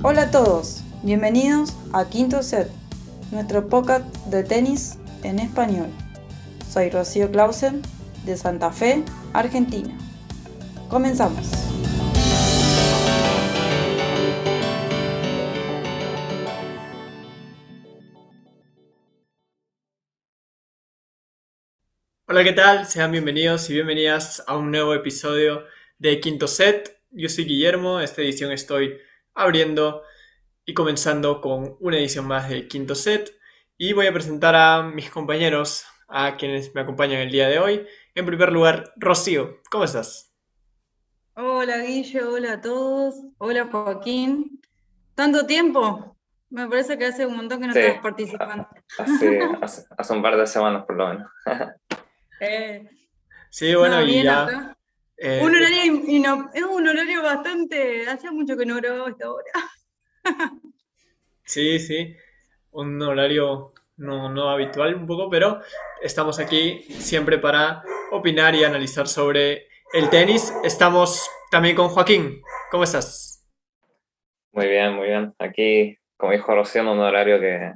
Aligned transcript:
Hola 0.00 0.22
a 0.22 0.30
todos, 0.30 0.84
bienvenidos 1.02 1.74
a 1.92 2.08
Quinto 2.08 2.44
Set, 2.44 2.68
nuestro 3.32 3.68
podcast 3.68 4.04
de 4.26 4.44
tenis 4.44 4.96
en 5.24 5.40
español. 5.40 5.88
Soy 6.70 6.88
Rocío 6.88 7.32
Clausen 7.32 7.82
de 8.24 8.36
Santa 8.36 8.70
Fe, 8.70 9.02
Argentina. 9.32 9.92
Comenzamos. 10.88 11.50
Hola, 22.28 22.44
¿qué 22.44 22.52
tal? 22.52 22.86
Sean 22.86 23.10
bienvenidos 23.10 23.68
y 23.68 23.72
bienvenidas 23.72 24.44
a 24.46 24.56
un 24.56 24.70
nuevo 24.70 24.94
episodio 24.94 25.64
de 25.98 26.20
Quinto 26.20 26.46
Set. 26.46 27.00
Yo 27.10 27.28
soy 27.28 27.46
Guillermo, 27.46 27.98
esta 27.98 28.22
edición 28.22 28.52
estoy 28.52 28.96
abriendo 29.38 30.02
y 30.66 30.74
comenzando 30.74 31.40
con 31.40 31.76
una 31.80 31.96
edición 31.96 32.26
más 32.26 32.50
de 32.50 32.66
Quinto 32.68 32.94
Set 32.94 33.32
y 33.78 33.92
voy 33.92 34.06
a 34.08 34.12
presentar 34.12 34.56
a 34.56 34.82
mis 34.82 35.10
compañeros, 35.10 35.86
a 36.08 36.36
quienes 36.36 36.74
me 36.74 36.80
acompañan 36.80 37.20
el 37.20 37.30
día 37.30 37.48
de 37.48 37.60
hoy. 37.60 37.86
En 38.14 38.26
primer 38.26 38.52
lugar, 38.52 38.92
Rocío, 38.96 39.60
¿cómo 39.70 39.84
estás? 39.84 40.34
Hola 41.34 41.78
Guillo, 41.78 42.32
hola 42.32 42.54
a 42.54 42.60
todos, 42.60 43.14
hola 43.38 43.68
Joaquín. 43.70 44.60
¿Tanto 45.14 45.46
tiempo? 45.46 46.16
Me 46.50 46.66
parece 46.66 46.98
que 46.98 47.06
hace 47.06 47.24
un 47.24 47.36
montón 47.36 47.60
que 47.60 47.68
no 47.68 47.74
estás 47.74 48.02
participando. 48.02 48.66
Hace, 48.98 49.86
hace, 49.96 50.12
un 50.14 50.22
par 50.22 50.36
de 50.36 50.46
semanas 50.46 50.84
por 50.84 50.96
lo 50.96 51.08
menos. 51.08 51.30
Eh, 52.40 52.88
sí, 53.50 53.74
bueno, 53.74 54.00
y 54.00 54.22
ya. 54.22 54.77
Eh, 55.20 55.40
un 55.42 55.52
horario 55.52 56.48
es 56.54 56.62
un 56.62 56.86
horario 56.86 57.22
bastante. 57.22 58.08
Hacía 58.08 58.30
mucho 58.30 58.56
que 58.56 58.64
no 58.64 58.76
grababa 58.76 59.10
esta 59.10 59.30
hora. 59.30 59.52
sí, 61.44 61.80
sí. 61.80 62.14
Un 62.70 63.02
horario 63.02 63.72
no, 63.96 64.30
no 64.30 64.48
habitual 64.48 64.94
un 64.94 65.06
poco, 65.08 65.28
pero 65.28 65.60
estamos 66.00 66.38
aquí 66.38 66.82
siempre 67.00 67.38
para 67.38 67.82
opinar 68.12 68.54
y 68.54 68.62
analizar 68.62 69.08
sobre 69.08 69.66
el 69.92 70.08
tenis. 70.08 70.54
Estamos 70.62 71.28
también 71.50 71.74
con 71.74 71.88
Joaquín. 71.88 72.40
¿Cómo 72.70 72.84
estás? 72.84 73.44
Muy 74.52 74.68
bien, 74.68 74.94
muy 74.94 75.08
bien. 75.08 75.34
Aquí, 75.40 75.98
como 76.16 76.30
dijo 76.30 76.54
Rocío, 76.54 76.82
un 76.82 77.00
horario 77.00 77.40
que, 77.40 77.72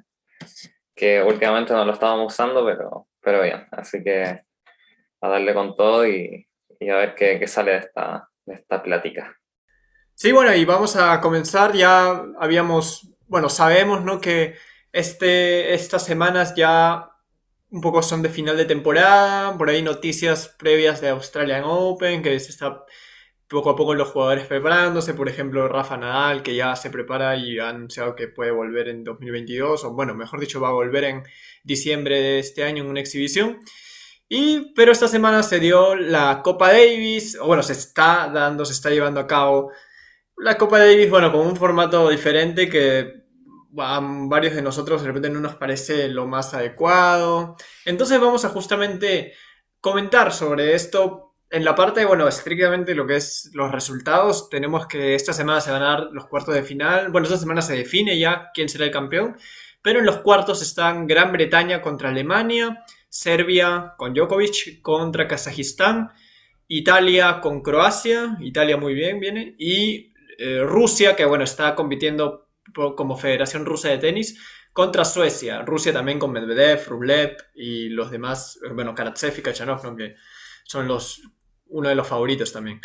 que 0.95 1.21
últimamente 1.25 1.73
no 1.73 1.85
lo 1.85 1.93
estábamos 1.93 2.33
usando, 2.33 2.65
pero, 2.65 3.09
pero 3.21 3.43
bien. 3.43 3.67
Así 3.73 4.01
que 4.05 4.45
a 5.21 5.29
darle 5.29 5.55
con 5.55 5.75
todo 5.75 6.07
y, 6.07 6.47
a 6.91 6.97
ver 6.97 7.15
qué, 7.15 7.47
sale 7.47 7.73
de 7.73 7.79
esta, 7.79 8.29
de 8.45 8.55
esta 8.55 8.83
plática. 8.83 9.37
Sí, 10.15 10.33
bueno, 10.33 10.55
y 10.55 10.65
vamos 10.65 10.97
a 10.97 11.21
comenzar. 11.21 11.73
Ya 11.73 12.23
habíamos, 12.39 13.17
bueno, 13.27 13.49
sabemos, 13.49 14.05
¿no? 14.05 14.21
Que 14.21 14.55
este, 14.93 15.75
estas 15.75 16.05
semanas 16.05 16.55
ya 16.55 17.09
un 17.71 17.81
poco 17.81 18.03
son 18.03 18.23
de 18.23 18.29
final 18.29 18.57
de 18.57 18.67
temporada, 18.67 19.57
por 19.57 19.71
ahí 19.71 19.83
noticias 19.83 20.49
previas 20.59 21.01
de 21.01 21.09
Australian 21.09 21.65
Open, 21.65 22.23
que 22.23 22.39
se 22.39 22.51
está 22.51 22.85
poco 23.49 23.71
a 23.71 23.77
poco 23.77 23.95
los 23.95 24.09
jugadores 24.09 24.47
preparándose, 24.47 25.15
por 25.15 25.29
ejemplo 25.29 25.69
Rafa 25.69 25.97
Nadal, 25.97 26.43
que 26.43 26.55
ya 26.55 26.77
se 26.77 26.91
prepara 26.91 27.37
y 27.37 27.59
ha 27.59 27.69
anunciado 27.69 28.15
que 28.15 28.29
puede 28.29 28.51
volver 28.51 28.89
en 28.89 29.05
2022, 29.05 29.85
o 29.85 29.93
bueno, 29.93 30.15
mejor 30.15 30.41
dicho, 30.41 30.61
va 30.61 30.69
a 30.69 30.73
volver 30.73 31.05
en 31.05 31.23
diciembre 31.65 32.21
de 32.21 32.39
este 32.39 32.65
año 32.65 32.83
en 32.83 32.91
una 32.91 33.01
exhibición. 33.01 33.61
Y, 34.35 34.73
pero 34.75 34.93
esta 34.93 35.09
semana 35.09 35.43
se 35.43 35.61
dio 35.61 35.95
la 35.95 36.41
Copa 36.43 36.73
Davis, 36.73 37.37
o 37.39 37.49
bueno, 37.49 37.63
se 37.63 37.75
está 37.75 38.31
dando, 38.33 38.65
se 38.65 38.73
está 38.73 38.89
llevando 38.89 39.21
a 39.21 39.27
cabo 39.27 39.73
la 40.39 40.57
Copa 40.57 40.79
Davis, 40.79 41.11
bueno, 41.11 41.31
con 41.31 41.47
un 41.47 41.55
formato 41.55 42.09
diferente 42.09 42.67
que 42.71 43.25
a 43.77 44.01
varios 44.03 44.55
de 44.55 44.63
nosotros 44.63 45.03
de 45.03 45.09
repente 45.09 45.29
no 45.29 45.39
nos 45.39 45.57
parece 45.57 46.09
lo 46.09 46.27
más 46.27 46.55
adecuado. 46.55 47.57
Entonces 47.85 48.19
vamos 48.19 48.47
a 48.47 48.49
justamente 48.49 49.35
comentar 49.83 50.33
sobre 50.33 50.73
esto. 50.77 51.35
En 51.51 51.63
la 51.63 51.75
parte, 51.75 52.07
bueno, 52.07 52.27
estrictamente 52.27 52.95
lo 52.95 53.07
que 53.07 53.17
es 53.17 53.51
los 53.53 53.71
resultados, 53.71 54.49
tenemos 54.49 54.87
que 54.87 55.15
esta 55.15 55.35
semana 55.35 55.61
se 55.61 55.73
van 55.73 55.83
a 55.83 55.89
dar 55.89 56.09
los 56.11 56.27
cuartos 56.27 56.55
de 56.55 56.63
final. 56.63 57.11
Bueno, 57.11 57.27
esta 57.27 57.37
semana 57.37 57.61
se 57.61 57.77
define 57.77 58.19
ya 58.19 58.49
quién 58.55 58.71
será 58.71 58.87
el 58.87 58.91
campeón. 58.93 59.37
Pero 59.83 59.99
en 59.99 60.07
los 60.07 60.21
cuartos 60.21 60.63
están 60.63 61.07
Gran 61.07 61.33
Bretaña 61.33 61.83
contra 61.83 62.09
Alemania, 62.09 62.83
Serbia 63.13 63.93
con 63.99 64.15
Djokovic 64.15 64.81
contra 64.81 65.29
Kazajistán, 65.29 66.13
Italia 66.67 67.43
con 67.43 67.61
Croacia, 67.61 68.39
Italia 68.41 68.79
muy 68.79 68.95
bien 68.95 69.21
viene, 69.21 69.55
y 69.59 70.15
eh, 70.39 70.63
Rusia, 70.65 71.15
que 71.15 71.27
bueno, 71.27 71.45
está 71.45 71.75
compitiendo 71.75 72.49
como 72.97 73.19
Federación 73.19 73.67
Rusa 73.67 73.91
de 73.91 73.99
Tenis, 73.99 74.41
contra 74.73 75.05
Suecia. 75.05 75.61
Rusia 75.61 75.93
también 75.93 76.19
con 76.19 76.33
Medvedev, 76.33 76.89
Rublev 76.89 77.37
y 77.55 77.91
los 77.91 78.11
demás, 78.11 78.59
bueno, 78.75 78.95
Karatsev 78.95 79.39
y 79.39 79.43
Kachanov, 79.43 79.95
que 79.95 80.15
son 80.65 80.89
los, 80.89 81.21
uno 81.67 81.91
de 81.91 81.95
los 81.95 82.09
favoritos 82.09 82.51
también. 82.51 82.81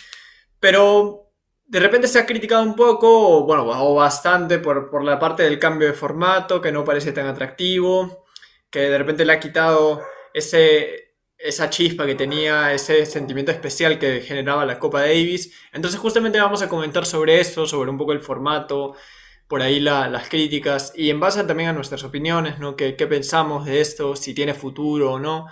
Pero 0.60 1.32
de 1.66 1.80
repente 1.80 2.10
se 2.10 2.20
ha 2.20 2.26
criticado 2.26 2.64
un 2.64 2.76
poco, 2.76 3.38
o, 3.38 3.46
bueno, 3.46 3.64
o 3.66 3.96
bastante 3.96 4.60
por, 4.60 4.90
por 4.90 5.06
la 5.06 5.18
parte 5.18 5.44
del 5.44 5.58
cambio 5.58 5.88
de 5.88 5.94
formato, 5.94 6.60
que 6.60 6.74
no 6.74 6.84
parece 6.84 7.14
tan 7.14 7.28
atractivo, 7.28 8.26
que 8.70 8.82
de 8.82 8.98
repente 8.98 9.24
le 9.24 9.32
ha 9.32 9.40
quitado 9.40 10.02
ese, 10.38 11.16
esa 11.38 11.70
chispa 11.70 12.06
que 12.06 12.16
tenía, 12.16 12.74
ese 12.74 13.06
sentimiento 13.06 13.52
especial 13.52 14.00
que 14.00 14.22
generaba 14.22 14.66
la 14.66 14.80
Copa 14.80 15.02
Davis. 15.02 15.53
Entonces 15.74 16.00
justamente 16.00 16.40
vamos 16.40 16.62
a 16.62 16.70
comentar 16.70 17.06
sobre 17.06 17.40
eso, 17.40 17.66
sobre 17.66 17.90
un 17.90 17.98
poco 17.98 18.14
el 18.14 18.22
formato, 18.22 18.96
por 19.48 19.62
ahí 19.62 19.80
las 19.80 20.30
críticas 20.30 20.94
y 20.96 21.09
en 21.09 21.20
base 21.20 21.44
también 21.46 21.70
a 21.70 21.74
nuestras 21.74 22.03
opiniones, 22.03 22.59
¿no? 22.59 22.75
¿Qué, 22.75 22.94
pensamos 22.94 23.66
de 23.66 23.80
esto? 23.80 24.16
Si 24.16 24.34
tiene 24.34 24.53
futuro 24.53 25.14
o 25.14 25.20
no. 25.20 25.48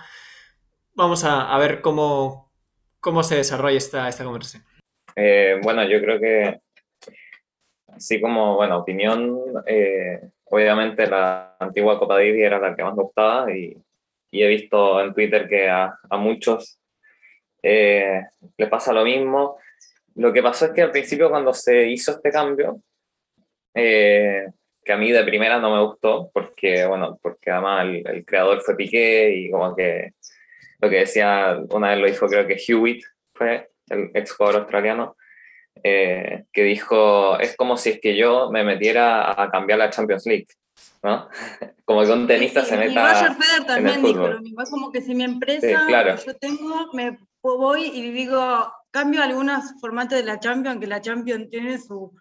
Vamos 0.94 1.24
a, 1.24 1.56
ver 1.58 1.80
cómo, 1.80 2.52
cómo 3.00 3.22
se 3.22 3.36
desarrolla 3.36 3.76
esta, 3.76 4.08
esta 4.08 4.24
conversación. 4.24 4.64
Eh, 5.14 5.58
bueno, 5.62 5.82
yo 5.84 6.00
creo 6.00 6.20
que 6.20 6.60
así 7.88 8.20
como, 8.20 8.56
bueno, 8.56 8.78
opinión, 8.78 9.38
eh, 9.66 10.20
obviamente 10.44 11.06
la 11.06 11.56
antigua 11.58 11.98
Copa 11.98 12.14
Davis 12.14 12.42
era 12.42 12.58
la 12.58 12.74
que 12.74 12.82
más 12.82 12.94
gustaba 12.94 13.50
y 13.50 13.76
y 14.36 14.42
he 14.42 14.48
visto 14.48 15.00
en 15.00 15.14
Twitter 15.14 15.48
que 15.48 15.68
a, 15.68 15.98
a 16.10 16.16
muchos 16.16 16.78
eh, 17.62 18.22
les 18.56 18.68
pasa 18.68 18.92
lo 18.92 19.04
mismo. 19.04 19.58
Lo 20.14 20.32
que 20.32 20.42
pasó 20.42 20.66
es 20.66 20.72
que 20.72 20.82
al 20.82 20.92
principio 20.92 21.30
cuando 21.30 21.52
se 21.52 21.88
hizo 21.88 22.12
este 22.12 22.30
cambio, 22.30 22.80
eh, 23.74 24.46
que 24.84 24.92
a 24.92 24.96
mí 24.96 25.10
de 25.10 25.24
primera 25.24 25.58
no 25.58 25.74
me 25.74 25.82
gustó, 25.82 26.30
porque, 26.32 26.86
bueno, 26.86 27.18
porque 27.20 27.50
además 27.50 27.86
el, 28.04 28.24
creador 28.24 28.60
fue 28.60 28.76
Piqué 28.76 29.34
y 29.34 29.50
como 29.50 29.74
que 29.74 30.12
lo 30.80 30.88
que 30.88 31.00
decía, 31.00 31.58
una 31.70 31.90
vez 31.90 31.98
lo 31.98 32.06
dijo 32.06 32.28
creo 32.28 32.46
que 32.46 32.56
Hewitt, 32.56 33.02
fue 33.34 33.68
el 33.88 34.10
ex 34.14 34.32
jugador 34.32 34.60
australiano, 34.62 35.16
eh, 35.82 36.44
que 36.52 36.62
dijo, 36.64 37.38
es 37.38 37.56
como 37.56 37.76
si 37.76 37.90
es 37.90 38.00
que 38.00 38.16
yo 38.16 38.50
me 38.50 38.64
metiera 38.64 39.40
a 39.40 39.50
cambiar 39.50 39.78
la 39.78 39.90
Champions 39.90 40.26
League. 40.26 40.46
¿no? 41.02 41.28
Como 41.84 42.02
que 42.02 42.10
un 42.10 42.26
tenista 42.26 42.64
se 42.64 42.76
meta. 42.76 43.12
Roger 43.12 43.36
Federer 43.36 43.66
también 43.66 44.02
dijo 44.02 44.26
lo 44.26 44.40
mismo. 44.40 44.60
Es 44.60 44.70
como 44.70 44.90
que 44.90 45.00
si 45.00 45.14
mi 45.14 45.22
empresa, 45.22 46.16
yo 46.26 46.36
tengo, 46.36 46.92
me 46.92 47.16
voy 47.40 47.84
y 47.94 48.10
digo, 48.10 48.72
cambio 48.90 49.22
algunos 49.22 49.74
formatos 49.80 50.18
de 50.18 50.24
la 50.24 50.40
Champions, 50.40 50.80
que 50.80 50.86
la 50.86 51.00
Champions 51.00 51.48
tiene 51.48 51.78
su 51.78 52.12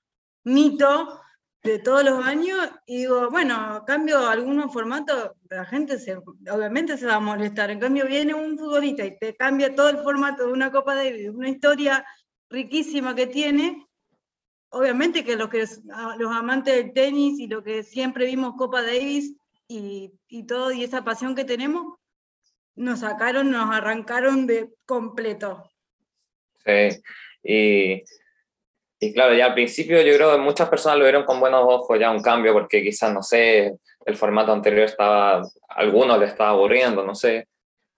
mito 0.43 1.19
de 1.63 1.79
todos 1.79 2.03
los 2.03 2.23
años, 2.23 2.69
y 2.85 2.97
digo, 2.97 3.31
bueno, 3.31 3.83
cambio 3.87 4.27
algunos 4.29 4.71
formatos, 4.71 5.31
la 5.49 5.65
gente 5.65 5.97
se, 5.97 6.15
obviamente 6.15 6.95
se 6.95 7.07
va 7.07 7.15
a 7.15 7.19
molestar. 7.19 7.71
En 7.71 7.79
cambio, 7.79 8.05
viene 8.05 8.35
un 8.35 8.55
futbolista 8.55 9.03
y 9.03 9.17
te 9.17 9.35
cambia 9.35 9.73
todo 9.73 9.89
el 9.89 9.97
formato 9.97 10.45
de 10.45 10.53
una 10.53 10.71
Copa 10.71 10.95
de 10.95 11.31
una 11.31 11.49
historia 11.49 12.05
riquísima 12.55 13.13
que 13.13 13.27
tiene, 13.27 13.85
obviamente 14.69 15.25
que 15.25 15.35
los, 15.35 15.49
que 15.49 15.65
los 16.17 16.31
amantes 16.31 16.73
del 16.75 16.93
tenis 16.93 17.37
y 17.39 17.47
lo 17.47 17.61
que 17.61 17.83
siempre 17.83 18.25
vimos 18.25 18.55
Copa 18.57 18.81
Davis 18.81 19.35
y, 19.67 20.11
todo, 20.47 20.71
y 20.71 20.83
esa 20.83 21.03
pasión 21.03 21.35
que 21.35 21.43
tenemos, 21.43 21.97
nos 22.75 23.01
sacaron, 23.01 23.51
nos 23.51 23.69
arrancaron 23.75 24.47
de 24.47 24.69
completo. 24.85 25.69
Sí, 26.65 27.01
y, 27.43 28.03
y 28.99 29.13
claro, 29.13 29.33
ya 29.33 29.47
al 29.47 29.53
principio 29.53 30.01
yo 30.01 30.15
creo 30.15 30.31
que 30.31 30.41
muchas 30.41 30.69
personas 30.69 30.97
lo 30.97 31.05
vieron 31.05 31.25
con 31.25 31.39
buenos 31.39 31.63
ojos 31.65 31.99
ya 31.99 32.09
un 32.09 32.21
cambio, 32.21 32.53
porque 32.53 32.81
quizás, 32.81 33.13
no 33.13 33.21
sé, 33.21 33.75
el 34.05 34.15
formato 34.15 34.53
anterior 34.53 34.85
estaba, 34.85 35.39
a 35.39 35.47
algunos 35.69 36.19
le 36.19 36.25
estaba 36.25 36.51
aburriendo, 36.51 37.03
no 37.03 37.15
sé. 37.15 37.47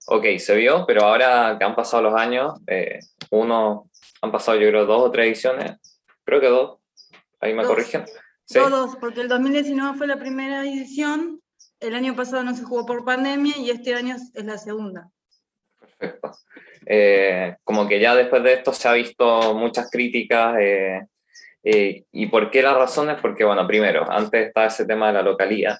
Ok, 0.07 0.25
se 0.37 0.55
vio, 0.55 0.85
pero 0.87 1.03
ahora 1.03 1.57
que 1.59 1.65
han 1.65 1.75
pasado 1.75 2.03
los 2.03 2.15
años, 2.15 2.53
eh, 2.65 2.99
uno, 3.31 3.89
han 4.27 4.31
pasado 4.31 4.57
yo 4.57 4.69
creo 4.69 4.85
dos 4.85 5.03
o 5.03 5.11
tres 5.11 5.27
ediciones, 5.27 5.77
creo 6.23 6.39
que 6.39 6.47
dos, 6.47 6.79
ahí 7.39 7.53
me 7.53 7.63
corrigen. 7.63 8.05
¿Sí? 8.45 8.59
Todos, 8.59 8.95
porque 8.97 9.21
el 9.21 9.27
2019 9.27 9.97
fue 9.97 10.07
la 10.07 10.17
primera 10.17 10.61
edición, 10.61 11.41
el 11.79 11.95
año 11.95 12.15
pasado 12.15 12.43
no 12.43 12.55
se 12.55 12.63
jugó 12.63 12.85
por 12.85 13.03
pandemia 13.03 13.57
y 13.57 13.69
este 13.69 13.93
año 13.93 14.15
es 14.15 14.45
la 14.45 14.57
segunda. 14.57 15.09
Eh, 21.69 22.05
¿Y 22.13 22.27
por 22.27 22.49
qué 22.49 22.61
las 22.61 22.77
razones? 22.77 23.17
Porque, 23.21 23.43
bueno, 23.43 23.67
primero, 23.67 24.09
antes 24.09 24.47
estaba 24.47 24.67
ese 24.67 24.85
tema 24.85 25.07
de 25.07 25.13
la 25.13 25.21
localía, 25.21 25.77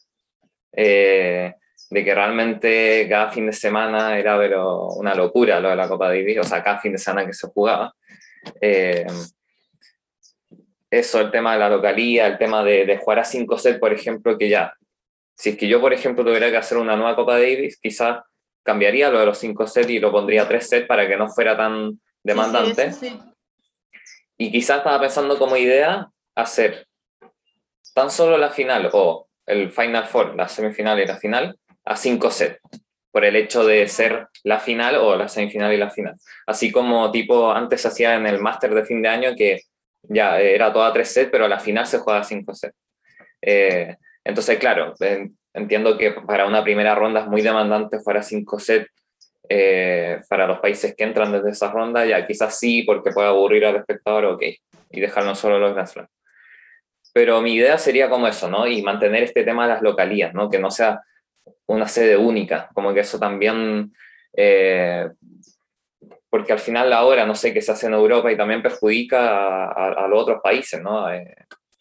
eh, 0.73 1.53
de 1.89 2.03
que 2.03 2.13
realmente 2.13 3.07
cada 3.07 3.31
fin 3.31 3.45
de 3.45 3.53
semana 3.53 4.17
era 4.19 4.37
pero 4.37 4.89
una 4.89 5.15
locura 5.15 5.61
lo 5.61 5.69
de 5.69 5.77
la 5.77 5.87
Copa 5.87 6.09
Davis, 6.09 6.39
o 6.39 6.43
sea, 6.43 6.61
cada 6.61 6.79
fin 6.79 6.91
de 6.91 6.97
semana 6.97 7.25
que 7.25 7.33
se 7.33 7.47
jugaba. 7.47 7.93
Eh, 8.61 9.05
eso, 10.89 11.19
el 11.19 11.31
tema 11.31 11.53
de 11.53 11.59
la 11.59 11.69
localía, 11.69 12.27
el 12.27 12.37
tema 12.37 12.63
de, 12.63 12.85
de 12.85 12.97
jugar 12.97 13.19
a 13.19 13.25
5 13.25 13.57
sets, 13.57 13.79
por 13.79 13.93
ejemplo, 13.93 14.37
que 14.37 14.49
ya, 14.49 14.73
si 15.35 15.49
es 15.49 15.57
que 15.57 15.67
yo, 15.67 15.79
por 15.79 15.93
ejemplo, 15.93 16.23
tuviera 16.23 16.49
que 16.49 16.57
hacer 16.57 16.77
una 16.77 16.95
nueva 16.95 17.15
Copa 17.15 17.33
Davis, 17.33 17.77
quizás 17.79 18.19
cambiaría 18.63 19.09
lo 19.09 19.19
de 19.19 19.25
los 19.25 19.37
5 19.37 19.67
sets 19.67 19.89
y 19.89 19.99
lo 19.99 20.11
pondría 20.11 20.47
3 20.47 20.67
sets 20.67 20.87
para 20.87 21.07
que 21.07 21.15
no 21.15 21.29
fuera 21.29 21.55
tan 21.55 21.99
demandante. 22.23 22.91
Y 24.37 24.51
quizás 24.51 24.79
estaba 24.79 24.99
pensando 24.99 25.37
como 25.37 25.55
idea 25.57 26.07
hacer 26.35 26.87
tan 27.93 28.11
solo 28.11 28.37
la 28.37 28.49
final 28.49 28.89
o 28.93 29.27
el 29.45 29.71
Final 29.71 30.05
Four, 30.05 30.35
la 30.35 30.47
semifinal 30.47 30.99
y 30.99 31.05
la 31.05 31.17
final, 31.17 31.57
a 31.85 31.95
5 31.95 32.31
sets, 32.31 32.59
por 33.11 33.25
el 33.25 33.35
hecho 33.35 33.65
de 33.65 33.87
ser 33.87 34.27
la 34.43 34.59
final 34.59 34.95
o 34.97 35.15
la 35.15 35.27
semifinal 35.27 35.73
y 35.73 35.77
la 35.77 35.89
final. 35.89 36.15
Así 36.45 36.71
como 36.71 37.11
tipo 37.11 37.51
antes 37.51 37.81
se 37.81 37.87
hacía 37.87 38.15
en 38.15 38.27
el 38.27 38.39
máster 38.39 38.73
de 38.73 38.85
fin 38.85 39.01
de 39.01 39.09
año 39.09 39.35
que 39.35 39.61
ya 40.03 40.39
era 40.39 40.71
toda 40.71 40.93
3 40.93 41.07
sets, 41.07 41.31
pero 41.31 41.45
a 41.45 41.49
la 41.49 41.59
final 41.59 41.85
se 41.85 41.99
juega 41.99 42.23
5 42.23 42.53
sets. 42.53 42.75
Eh, 43.41 43.95
entonces, 44.23 44.57
claro, 44.57 44.93
entiendo 45.53 45.97
que 45.97 46.11
para 46.11 46.45
una 46.45 46.63
primera 46.63 46.95
ronda 46.95 47.21
es 47.21 47.27
muy 47.27 47.41
demandante 47.41 47.97
jugar 47.97 48.17
a 48.17 48.23
5 48.23 48.59
sets 48.59 48.91
eh, 49.49 50.19
para 50.29 50.45
los 50.45 50.59
países 50.59 50.93
que 50.95 51.03
entran 51.05 51.31
desde 51.31 51.51
esa 51.51 51.71
ronda, 51.71 52.05
ya 52.05 52.25
quizás 52.27 52.59
sí, 52.59 52.83
porque 52.83 53.11
puede 53.11 53.29
aburrir 53.29 53.65
al 53.65 53.77
espectador, 53.77 54.25
ok, 54.25 54.43
y 54.91 54.99
dejarnos 54.99 55.39
solo 55.39 55.59
los 55.59 55.73
Grand. 55.73 56.09
Pero 57.13 57.41
mi 57.41 57.55
idea 57.55 57.77
sería 57.77 58.09
como 58.09 58.27
eso, 58.27 58.49
¿no? 58.49 58.67
Y 58.67 58.81
mantener 58.81 59.23
este 59.23 59.43
tema 59.43 59.65
de 59.65 59.73
las 59.73 59.81
localías, 59.81 60.33
¿no? 60.33 60.49
Que 60.49 60.59
no 60.59 60.69
sea 60.69 61.01
una 61.67 61.87
sede 61.87 62.17
única, 62.17 62.69
como 62.73 62.93
que 62.93 63.01
eso 63.01 63.19
también, 63.19 63.93
eh, 64.33 65.09
porque 66.29 66.53
al 66.53 66.59
final 66.59 66.89
la 66.89 67.03
hora, 67.05 67.25
no 67.25 67.35
sé, 67.35 67.53
qué 67.53 67.61
se 67.61 67.71
hace 67.71 67.87
en 67.87 67.93
Europa 67.93 68.31
y 68.31 68.37
también 68.37 68.61
perjudica 68.61 69.65
a, 69.67 70.07
los 70.07 70.21
otros 70.21 70.41
países, 70.41 70.81
¿no? 70.81 71.11
Eh, 71.11 71.35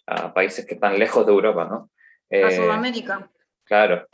a 0.06 0.32
países 0.32 0.64
que 0.64 0.74
están 0.74 0.98
lejos 0.98 1.26
de 1.26 1.32
Europa, 1.32 1.64
¿no? 1.64 1.90
a 2.44 2.50
Sudamérica. 2.50 3.30
Claro, 3.64 4.06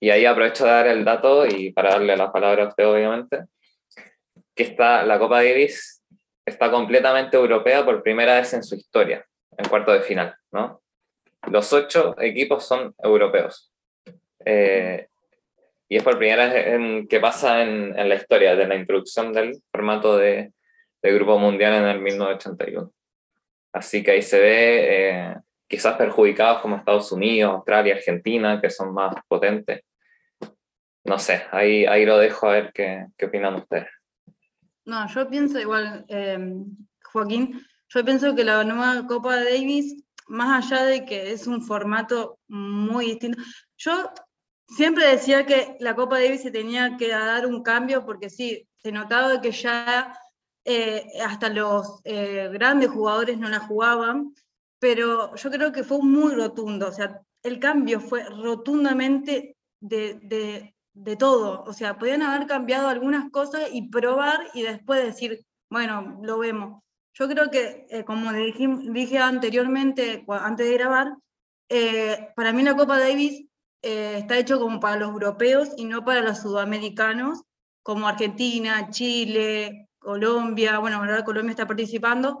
y 0.00 0.10
ahí 0.10 0.24
aprovecho 0.24 0.64
de 0.64 0.70
dar 0.70 0.86
el 0.86 1.04
dato 1.04 1.46
y 1.46 1.72
para 1.72 1.90
darle 1.90 2.16
la 2.16 2.30
palabra 2.30 2.64
a 2.64 2.68
usted, 2.68 2.86
obviamente, 2.86 3.44
que 4.54 4.62
está, 4.62 5.02
la 5.04 5.18
Copa 5.18 5.42
Davis 5.42 6.02
está 6.44 6.70
completamente 6.70 7.36
europea 7.36 7.84
por 7.84 8.02
primera 8.02 8.36
vez 8.36 8.52
en 8.54 8.62
su 8.62 8.74
historia, 8.74 9.26
en 9.56 9.68
cuarto 9.68 9.92
de 9.92 10.00
final, 10.00 10.34
¿no? 10.52 10.82
Los 11.50 11.72
ocho 11.72 12.14
equipos 12.20 12.66
son 12.66 12.94
europeos. 12.98 13.72
Eh, 14.46 15.08
y 15.88 15.96
es 15.96 16.02
por 16.02 16.18
primera 16.18 16.46
vez 16.46 16.66
en, 16.68 17.08
que 17.08 17.20
pasa 17.20 17.62
en, 17.62 17.98
en, 17.98 18.08
la 18.08 18.14
historia 18.14 18.54
de 18.54 18.66
la 18.66 18.76
introducción 18.76 19.32
del 19.32 19.60
formato 19.70 20.16
de, 20.16 20.52
de, 21.02 21.12
Grupo 21.12 21.38
Mundial 21.38 21.74
en 21.74 21.84
el 21.84 22.00
1981. 22.00 22.92
Así 23.72 24.02
que 24.02 24.12
ahí 24.12 24.22
se 24.22 24.40
ve 24.40 24.50
eh, 24.88 25.36
quizás 25.68 25.96
perjudicados 25.96 26.60
como 26.60 26.76
Estados 26.76 27.10
Unidos, 27.12 27.54
Australia, 27.54 27.94
Argentina, 27.94 28.60
que 28.60 28.70
son 28.70 28.94
más 28.94 29.14
potentes. 29.28 29.82
No 31.04 31.18
sé, 31.18 31.44
ahí, 31.50 31.84
ahí 31.86 32.06
lo 32.06 32.18
dejo 32.18 32.48
a 32.48 32.52
ver 32.52 32.72
qué, 32.72 33.06
qué 33.16 33.26
opinan 33.26 33.56
ustedes. 33.56 33.88
No, 34.84 35.06
yo 35.08 35.28
pienso 35.28 35.58
igual, 35.58 36.04
em, 36.08 36.64
Joaquín, 37.04 37.60
yo 37.88 38.04
pienso 38.04 38.34
que 38.34 38.44
la 38.44 38.62
nueva 38.62 39.04
Copa 39.06 39.36
Davis, 39.36 40.04
más 40.28 40.64
allá 40.64 40.84
de 40.84 41.04
que 41.04 41.32
es 41.32 41.46
un 41.46 41.62
formato 41.62 42.38
muy 42.48 43.06
distinto, 43.06 43.42
yo 43.76 44.10
siempre 44.68 45.06
decía 45.06 45.46
que 45.46 45.76
la 45.80 45.94
Copa 45.94 46.18
Davis 46.18 46.42
se 46.42 46.50
tenía 46.50 46.96
que 46.96 47.08
dar 47.08 47.46
un 47.46 47.62
cambio 47.62 48.04
porque 48.04 48.30
sí, 48.30 48.68
se 48.76 48.92
notaba 48.92 49.40
que 49.40 49.52
ya 49.52 50.18
eh, 50.64 51.06
hasta 51.24 51.48
los 51.48 52.00
eh, 52.04 52.48
grandes 52.52 52.90
jugadores 52.90 53.38
no 53.38 53.48
la 53.48 53.60
jugaban 53.60 54.34
pero 54.78 55.34
yo 55.34 55.50
creo 55.50 55.72
que 55.72 55.84
fue 55.84 55.98
muy 56.02 56.34
rotundo, 56.34 56.88
o 56.88 56.92
sea, 56.92 57.20
el 57.42 57.58
cambio 57.58 58.00
fue 58.00 58.24
rotundamente 58.24 59.56
de, 59.80 60.74
todo, 61.18 61.64
o 61.64 61.72
sea, 61.72 61.98
podían 61.98 62.22
haber 62.22 62.46
cambiado 62.46 62.88
algunas 62.88 63.30
cosas 63.30 63.68
y 63.72 63.88
probar 63.88 64.48
y 64.54 64.62
después 64.62 65.02
decir, 65.02 65.44
bueno, 65.70 66.18
lo 66.22 66.38
vemos. 66.38 66.82
Yo 67.14 67.28
creo 67.28 67.50
que, 67.50 67.86
eh, 67.88 68.04
como 68.04 68.32
dije, 68.32 68.68
dije, 68.90 69.18
anteriormente, 69.18 70.24
antes 70.28 70.68
de 70.68 70.74
grabar, 70.74 71.16
para 72.36 72.52
mí 72.52 72.62
la 72.62 72.76
Copa 72.76 72.98
Davis 72.98 73.45
eh, 73.86 74.18
está 74.18 74.36
hecho 74.36 74.58
como 74.58 74.80
para 74.80 74.96
los 74.96 75.10
europeos 75.10 75.68
y 75.76 75.84
no 75.84 76.04
para 76.04 76.20
los 76.20 76.38
sudamericanos, 76.38 77.42
como 77.84 78.08
Argentina, 78.08 78.90
Chile, 78.90 79.88
Colombia, 80.00 80.80
bueno, 80.80 80.96
ahora 80.96 81.24
Colombia 81.24 81.52
está 81.52 81.68
participando, 81.68 82.40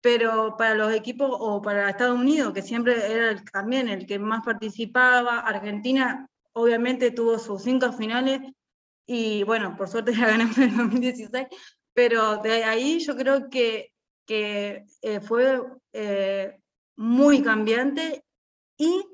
pero 0.00 0.56
para 0.56 0.76
los 0.76 0.92
equipos 0.92 1.28
o 1.32 1.60
para 1.60 1.90
Estados 1.90 2.16
Unidos, 2.16 2.52
que 2.52 2.62
siempre 2.62 3.10
era 3.12 3.42
también 3.52 3.88
el 3.88 4.06
que 4.06 4.20
más 4.20 4.44
participaba, 4.44 5.40
Argentina 5.40 6.28
obviamente 6.52 7.10
tuvo 7.10 7.40
sus 7.40 7.62
cinco 7.62 7.92
finales 7.92 8.40
y 9.04 9.42
bueno, 9.42 9.76
por 9.76 9.88
suerte 9.88 10.14
ya 10.14 10.28
ganamos 10.28 10.56
en 10.58 10.70
el 10.70 10.76
2016, 10.76 11.48
pero 11.92 12.36
de 12.36 12.62
ahí 12.62 13.00
yo 13.00 13.16
creo 13.16 13.50
que, 13.50 13.90
que 14.26 14.84
eh, 15.02 15.20
fue 15.20 15.60
eh, 15.92 16.56
muy 16.94 17.42
cambiante 17.42 18.24
y 18.78 19.04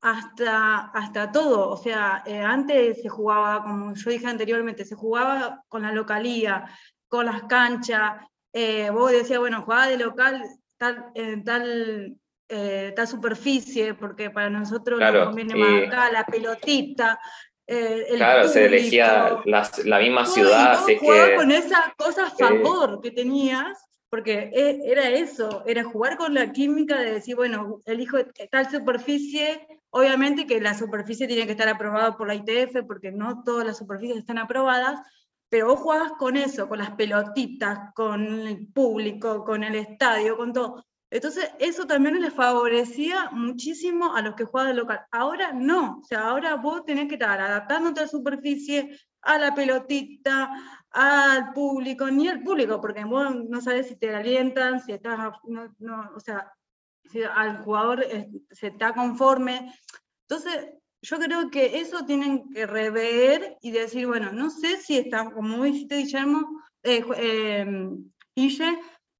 hasta, 0.00 0.90
hasta 0.92 1.32
todo, 1.32 1.70
o 1.70 1.76
sea, 1.76 2.22
eh, 2.24 2.38
antes 2.38 3.02
se 3.02 3.08
jugaba, 3.08 3.62
como 3.62 3.94
yo 3.94 4.10
dije 4.10 4.26
anteriormente, 4.26 4.84
se 4.84 4.94
jugaba 4.94 5.64
con 5.68 5.82
la 5.82 5.92
localía, 5.92 6.70
con 7.08 7.26
las 7.26 7.44
canchas, 7.44 8.22
eh, 8.52 8.90
vos 8.90 9.10
decías, 9.10 9.40
bueno, 9.40 9.62
jugaba 9.62 9.88
de 9.88 9.98
local 9.98 10.42
tal, 10.76 11.10
en 11.14 11.44
tal, 11.44 12.16
eh, 12.48 12.92
tal 12.94 13.06
superficie, 13.08 13.94
porque 13.94 14.30
para 14.30 14.48
nosotros 14.50 15.00
nos 15.00 15.26
conviene 15.26 15.54
más 15.54 15.88
acá 15.88 16.10
la 16.10 16.24
pelotita. 16.24 17.18
Eh, 17.66 18.06
claro, 18.16 18.48
se 18.48 18.64
elegía 18.64 19.40
la, 19.44 19.70
la 19.84 19.98
misma 19.98 20.24
ciudad. 20.24 20.72
así 20.72 20.98
que... 20.98 21.34
con 21.36 21.50
esa 21.50 21.92
cosa 21.98 22.26
a 22.26 22.30
favor 22.30 23.00
que 23.02 23.10
tenías, 23.10 23.78
porque 24.08 24.50
e, 24.54 24.80
era 24.90 25.10
eso, 25.10 25.62
era 25.66 25.84
jugar 25.84 26.16
con 26.16 26.32
la 26.32 26.50
química 26.50 26.98
de 26.98 27.12
decir, 27.12 27.36
bueno, 27.36 27.82
elijo 27.84 28.16
tal 28.50 28.70
superficie, 28.70 29.66
obviamente 29.90 30.46
que 30.46 30.60
la 30.60 30.74
superficie 30.74 31.26
tiene 31.26 31.46
que 31.46 31.52
estar 31.52 31.68
aprobada 31.68 32.16
por 32.16 32.28
la 32.28 32.34
ITF, 32.34 32.84
porque 32.86 33.12
no 33.12 33.42
todas 33.42 33.66
las 33.66 33.78
superficies 33.78 34.18
están 34.18 34.38
aprobadas, 34.38 35.00
pero 35.48 35.68
vos 35.68 35.80
jugabas 35.80 36.12
con 36.12 36.36
eso, 36.36 36.68
con 36.68 36.78
las 36.78 36.90
pelotitas, 36.92 37.92
con 37.94 38.22
el 38.46 38.66
público, 38.68 39.44
con 39.44 39.64
el 39.64 39.74
estadio, 39.76 40.36
con 40.36 40.52
todo. 40.52 40.84
Entonces, 41.10 41.50
eso 41.58 41.86
también 41.86 42.20
les 42.20 42.34
favorecía 42.34 43.30
muchísimo 43.32 44.14
a 44.14 44.20
los 44.20 44.34
que 44.34 44.44
jugaban 44.44 44.76
local. 44.76 45.00
Ahora 45.10 45.52
no, 45.52 46.00
o 46.00 46.04
sea, 46.04 46.28
ahora 46.28 46.56
vos 46.56 46.84
tenés 46.84 47.08
que 47.08 47.14
estar 47.14 47.40
adaptándote 47.40 48.00
a 48.00 48.02
la 48.04 48.08
superficie, 48.10 48.98
a 49.22 49.38
la 49.38 49.54
pelotita, 49.54 50.50
al 50.90 51.52
público, 51.54 52.10
ni 52.10 52.28
al 52.28 52.42
público, 52.42 52.80
porque 52.80 53.04
vos 53.04 53.34
no 53.48 53.60
sabes 53.62 53.88
si 53.88 53.96
te 53.96 54.14
alientan, 54.14 54.80
si 54.80 54.92
estás, 54.92 55.18
o 56.14 56.20
sea, 56.20 56.52
al 57.34 57.58
jugador 57.62 58.06
se 58.50 58.68
está 58.68 58.92
conforme. 58.94 59.72
Entonces, 60.28 60.68
yo 61.02 61.18
creo 61.18 61.50
que 61.50 61.80
eso 61.80 62.04
tienen 62.04 62.50
que 62.52 62.66
rever 62.66 63.56
y 63.60 63.70
decir, 63.70 64.06
bueno, 64.06 64.32
no 64.32 64.50
sé 64.50 64.78
si 64.78 64.98
está, 64.98 65.30
como 65.30 65.62
dijiste 65.62 65.98
Guillermo, 65.98 66.62
eh, 66.82 67.04
em, 67.16 68.10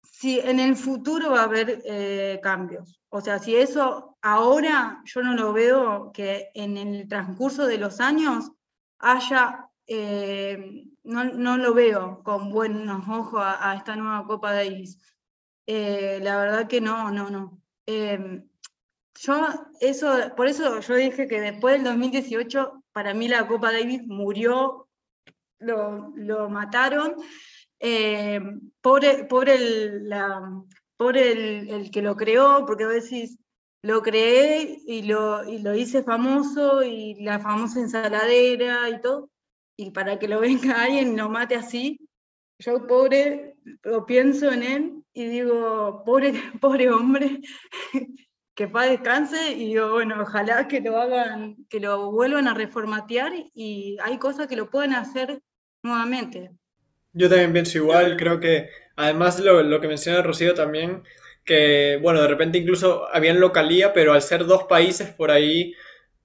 si 0.03 0.41
en 0.41 0.59
el 0.59 0.75
futuro 0.75 1.31
va 1.31 1.43
a 1.43 1.45
haber 1.45 1.81
eh, 1.85 2.41
cambios. 2.43 3.01
O 3.09 3.21
sea, 3.21 3.39
si 3.39 3.55
eso 3.55 4.17
ahora 4.21 5.01
yo 5.05 5.23
no 5.23 5.35
lo 5.35 5.53
veo 5.53 6.11
que 6.13 6.51
en 6.55 6.77
el 6.77 7.09
transcurso 7.09 7.67
de 7.67 7.79
los 7.79 8.01
años 8.01 8.51
haya, 8.99 9.69
eh, 9.87 10.85
no, 11.05 11.57
lo 11.57 11.73
veo 11.73 12.23
con 12.25 12.51
buenos 12.51 13.09
ojos 13.09 13.41
a, 13.45 13.75
esta 13.77 13.95
nueva 13.95 14.27
Copa 14.27 14.53
Davis. 14.53 14.99
Eh, 15.67 16.19
la 16.23 16.37
verdad 16.39 16.69
que 16.69 16.81
no, 16.81 17.11
no, 17.13 17.31
no. 17.31 17.58
Em, 17.91 18.47
yo, 19.15 19.49
eso, 19.81 20.35
por 20.37 20.47
eso 20.47 20.79
yo 20.81 20.95
dije 20.95 21.27
que 21.27 21.41
después 21.41 21.77
del 21.77 21.85
2018, 21.85 22.85
para 22.93 23.15
mí 23.15 23.29
la 23.29 23.49
Copa 23.49 23.73
Davis 23.73 24.07
murió, 24.07 24.89
lo, 25.59 26.13
lo 26.15 26.51
mataron. 26.51 27.15
Eh, 27.81 28.41
por, 28.83 29.01
por, 29.29 29.49
el, 29.49 30.07
la, 30.07 30.63
por 30.99 31.17
el, 31.17 31.71
el, 31.71 31.91
que 31.91 32.03
lo 32.03 32.15
creó, 32.15 32.67
porque 32.67 32.85
vos 32.85 32.95
decís, 33.05 33.39
lo 33.83 34.03
creé 34.03 34.83
y 34.87 35.03
lo, 35.05 35.49
y 35.49 35.61
lo 35.61 35.75
hice 35.75 36.03
famoso 36.03 36.83
y 36.83 37.15
la 37.23 37.39
famosa 37.39 37.81
ensaladera 37.81 38.91
y 38.91 39.01
todo, 39.01 39.31
y 39.79 39.93
para 39.93 40.19
que 40.19 40.29
lo 40.29 40.41
venga 40.41 40.83
alguien 40.83 41.15
y 41.15 41.17
lo 41.17 41.31
mate 41.31 41.55
así, 41.55 42.07
yo 42.59 42.87
pobre 42.87 43.57
lo 43.83 44.05
pienso 44.05 44.53
en 44.53 44.63
él 44.63 45.05
y 45.19 45.27
digo, 45.27 46.05
pobre, 46.05 46.33
pobre 46.61 46.91
hombre, 46.91 47.41
que 48.55 48.69
paz 48.69 48.89
descanse, 48.89 49.53
y 49.53 49.71
digo, 49.71 49.91
bueno, 49.91 50.23
ojalá 50.23 50.69
que 50.69 50.81
lo 50.81 50.97
hagan, 50.97 51.57
que 51.69 51.81
lo 51.81 52.13
vuelvan 52.13 52.47
a 52.47 52.55
reformatear 52.55 53.33
y 53.53 53.97
hay 54.01 54.19
cosas 54.19 54.47
que 54.47 54.55
lo 54.55 54.71
pueden 54.71 54.95
hacer 54.95 55.41
nuevamente. 55.83 56.53
Yo 57.13 57.29
también 57.29 57.53
pienso 57.53 57.79
igual, 57.79 58.17
creo 58.17 58.39
que 58.39 58.69
además 58.95 59.41
lo, 59.41 59.61
lo 59.65 59.81
que 59.81 59.89
menciona 59.89 60.23
Rocío 60.23 60.55
también, 60.55 61.03
que 61.45 61.99
bueno, 62.01 62.23
de 62.23 62.29
repente 62.29 62.59
incluso 62.59 63.09
habían 63.13 63.41
localía, 63.41 63.93
pero 63.93 64.13
al 64.13 64.23
ser 64.23 64.47
dos 64.47 64.65
países 64.65 65.11
por 65.11 65.33
ahí 65.33 65.75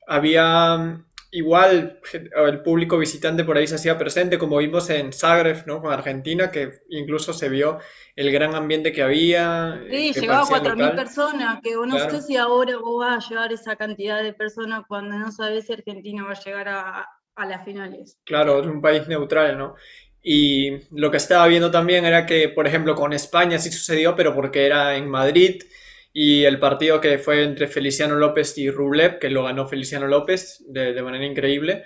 había 0.05 1.03
igual 1.33 1.99
el 2.47 2.61
público 2.61 2.97
visitante 2.97 3.43
por 3.43 3.57
ahí 3.57 3.67
se 3.67 3.75
hacía 3.75 3.97
presente, 3.97 4.37
como 4.37 4.57
vimos 4.57 4.89
en 4.91 5.11
Zagreb, 5.11 5.65
¿no? 5.65 5.81
Con 5.81 5.91
Argentina, 5.91 6.51
que 6.51 6.81
incluso 6.89 7.33
se 7.33 7.49
vio 7.49 7.79
el 8.15 8.31
gran 8.31 8.53
ambiente 8.53 8.93
que 8.93 9.01
había. 9.01 9.81
Sí, 9.89 10.13
llegaba 10.13 10.43
a 10.43 10.45
4.000 10.45 10.95
personas, 10.95 11.59
que 11.63 11.73
no 11.73 11.97
sé 12.09 12.21
si 12.21 12.37
ahora 12.37 12.77
vos 12.77 12.99
vas 12.99 13.25
a 13.25 13.29
llevar 13.29 13.51
esa 13.51 13.75
cantidad 13.75 14.21
de 14.21 14.33
personas 14.33 14.83
cuando 14.87 15.17
no 15.17 15.31
sabes 15.31 15.65
si 15.65 15.73
Argentina 15.73 16.23
va 16.23 16.33
a 16.33 16.39
llegar 16.39 16.69
a, 16.69 17.07
a 17.35 17.45
las 17.45 17.65
finales. 17.65 18.19
Claro, 18.23 18.61
es 18.61 18.67
un 18.67 18.81
país 18.81 19.07
neutral, 19.07 19.57
¿no? 19.57 19.75
Y 20.21 20.77
lo 20.97 21.09
que 21.09 21.17
estaba 21.17 21.47
viendo 21.47 21.71
también 21.71 22.05
era 22.05 22.25
que, 22.25 22.49
por 22.49 22.67
ejemplo, 22.67 22.95
con 22.95 23.11
España 23.11 23.57
sí 23.57 23.71
sucedió, 23.71 24.15
pero 24.15 24.35
porque 24.35 24.65
era 24.65 24.95
en 24.95 25.09
Madrid 25.09 25.63
y 26.13 26.46
el 26.46 26.60
partido 26.60 27.01
que 27.01 27.17
fue 27.17 27.43
entre 27.43 27.67
Feliciano 27.67 28.15
López 28.15 28.55
y 28.60 28.70
Rublev, 28.70 29.17
que 29.17 29.32
lo 29.32 29.43
ganó 29.43 29.67
Feliciano 29.67 30.08
López 30.08 30.63
de, 30.67 31.01
manera 31.01 31.25
increíble, 31.25 31.86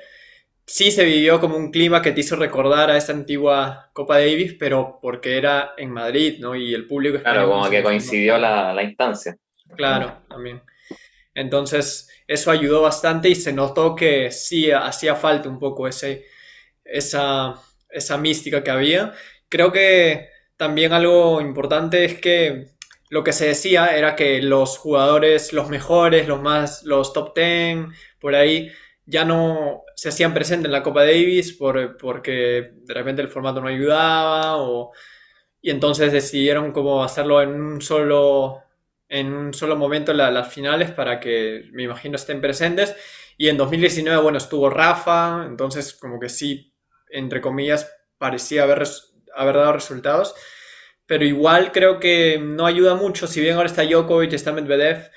sí 0.65 0.91
se 0.91 1.05
vivió 1.05 1.39
como 1.39 1.55
un 1.55 1.71
clima 1.71 2.01
que 2.01 2.11
te 2.11 2.19
hizo 2.19 2.35
recordar 2.35 2.91
a 2.91 2.97
esa 2.97 3.13
antigua 3.13 3.89
Copa 3.93 4.19
Davis, 4.19 4.55
pero 4.59 4.99
porque 5.01 5.37
era 5.37 5.73
en 5.77 5.91
Madrid, 5.91 6.39
¿no? 6.39 6.57
Y 6.57 6.73
el 6.73 6.85
público... 6.87 7.19
Claro, 7.21 7.47
como 7.47 7.69
que 7.69 7.81
coincidió 7.81 8.37
la, 8.37 8.73
la, 8.73 8.83
instancia. 8.83 9.37
Claro, 9.77 10.23
también. 10.27 10.61
Entonces, 11.33 12.09
eso 12.27 12.51
ayudó 12.51 12.81
bastante 12.81 13.29
y 13.29 13.35
se 13.35 13.53
notó 13.53 13.95
que 13.95 14.29
sí 14.31 14.71
hacía 14.71 15.15
falta 15.15 15.47
un 15.47 15.57
poco 15.57 15.87
ese, 15.87 16.25
esa, 16.83 17.53
esa 17.89 18.17
mística 18.17 18.61
que 18.61 18.71
había. 18.71 19.13
Creo 19.47 19.71
que 19.71 20.27
también 20.57 20.91
algo 20.91 21.39
importante 21.39 22.03
es 22.03 22.19
que 22.19 22.76
lo 23.09 23.23
que 23.23 23.33
se 23.33 23.47
decía 23.47 23.95
era 23.95 24.15
que 24.15 24.41
los 24.41 24.77
jugadores, 24.77 25.53
los 25.53 25.69
mejores, 25.69 26.27
los 26.27 26.41
más, 26.41 26.83
los 26.83 27.13
top 27.13 27.33
10, 27.35 27.87
por 28.19 28.35
ahí, 28.35 28.71
ya 29.05 29.23
no 29.23 29.83
se 29.95 30.09
hacían 30.09 30.33
presentes 30.33 30.65
en 30.65 30.73
la 30.73 30.83
Copa 30.83 31.05
Davis 31.05 31.53
por, 31.53 31.97
porque 31.97 32.73
de 32.75 32.93
repente 32.93 33.21
el 33.21 33.29
formato 33.29 33.61
no 33.61 33.69
ayudaba 33.69 34.57
y 35.61 35.71
entonces 35.71 36.11
decidieron 36.11 36.71
como 36.71 37.03
hacerlo 37.03 37.41
en 37.41 37.49
un 37.49 37.81
solo 37.81 38.63
en 39.09 39.33
un 39.33 39.53
solo 39.53 39.77
momento 39.77 40.13
las 40.13 40.53
finales 40.53 40.91
para 40.91 41.21
que 41.21 41.69
me 41.71 41.83
imagino 41.83 42.17
estén 42.17 42.41
presentes. 42.41 42.93
Y 43.37 43.47
en 43.47 43.55
2019 43.57 44.21
bueno 44.21 44.37
estuvo 44.37 44.69
Rafa 44.69 45.45
entonces 45.47 45.93
como 45.93 46.19
que 46.19 46.29
sí 46.29 46.73
entre 47.09 47.39
comillas 47.39 47.89
parecía 48.17 48.63
haber, 48.63 48.83
haber 49.35 49.55
dado 49.55 49.73
resultados 49.73 50.35
pero 51.07 51.25
igual 51.25 51.71
creo 51.71 51.99
que 51.99 52.39
no 52.39 52.65
ayuda 52.65 52.95
mucho, 52.95 53.27
si 53.27 53.41
bien 53.41 53.55
ahora 53.55 53.67
está 53.67 53.83
Djokovic, 53.83 54.33
está 54.33 54.51
Medvedev, 54.51 55.09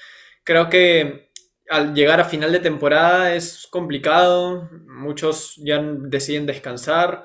creo 0.44 0.70
que 0.70 1.30
al 1.68 1.94
llegar 1.94 2.20
a 2.20 2.24
final 2.24 2.52
de 2.52 2.60
temporada 2.60 3.34
es 3.34 3.66
complicado, 3.70 4.70
muchos 4.86 5.56
ya 5.56 5.80
deciden 5.82 6.46
descansar, 6.46 7.24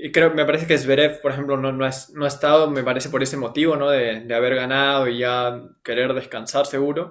y 0.00 0.12
creo, 0.12 0.32
me 0.32 0.44
parece 0.44 0.66
que 0.66 0.78
Zverev, 0.78 1.20
por 1.20 1.32
ejemplo, 1.32 1.56
no, 1.56 1.72
no, 1.72 1.88
no 2.14 2.24
ha 2.24 2.28
estado, 2.28 2.70
me 2.70 2.84
parece 2.84 3.08
por 3.10 3.22
ese 3.22 3.36
motivo, 3.36 3.74
¿no? 3.74 3.90
De, 3.90 4.20
de, 4.20 4.34
haber 4.34 4.54
ganado 4.54 5.08
y 5.08 5.18
ya 5.18 5.60
querer 5.82 6.14
descansar 6.14 6.66
seguro. 6.66 7.10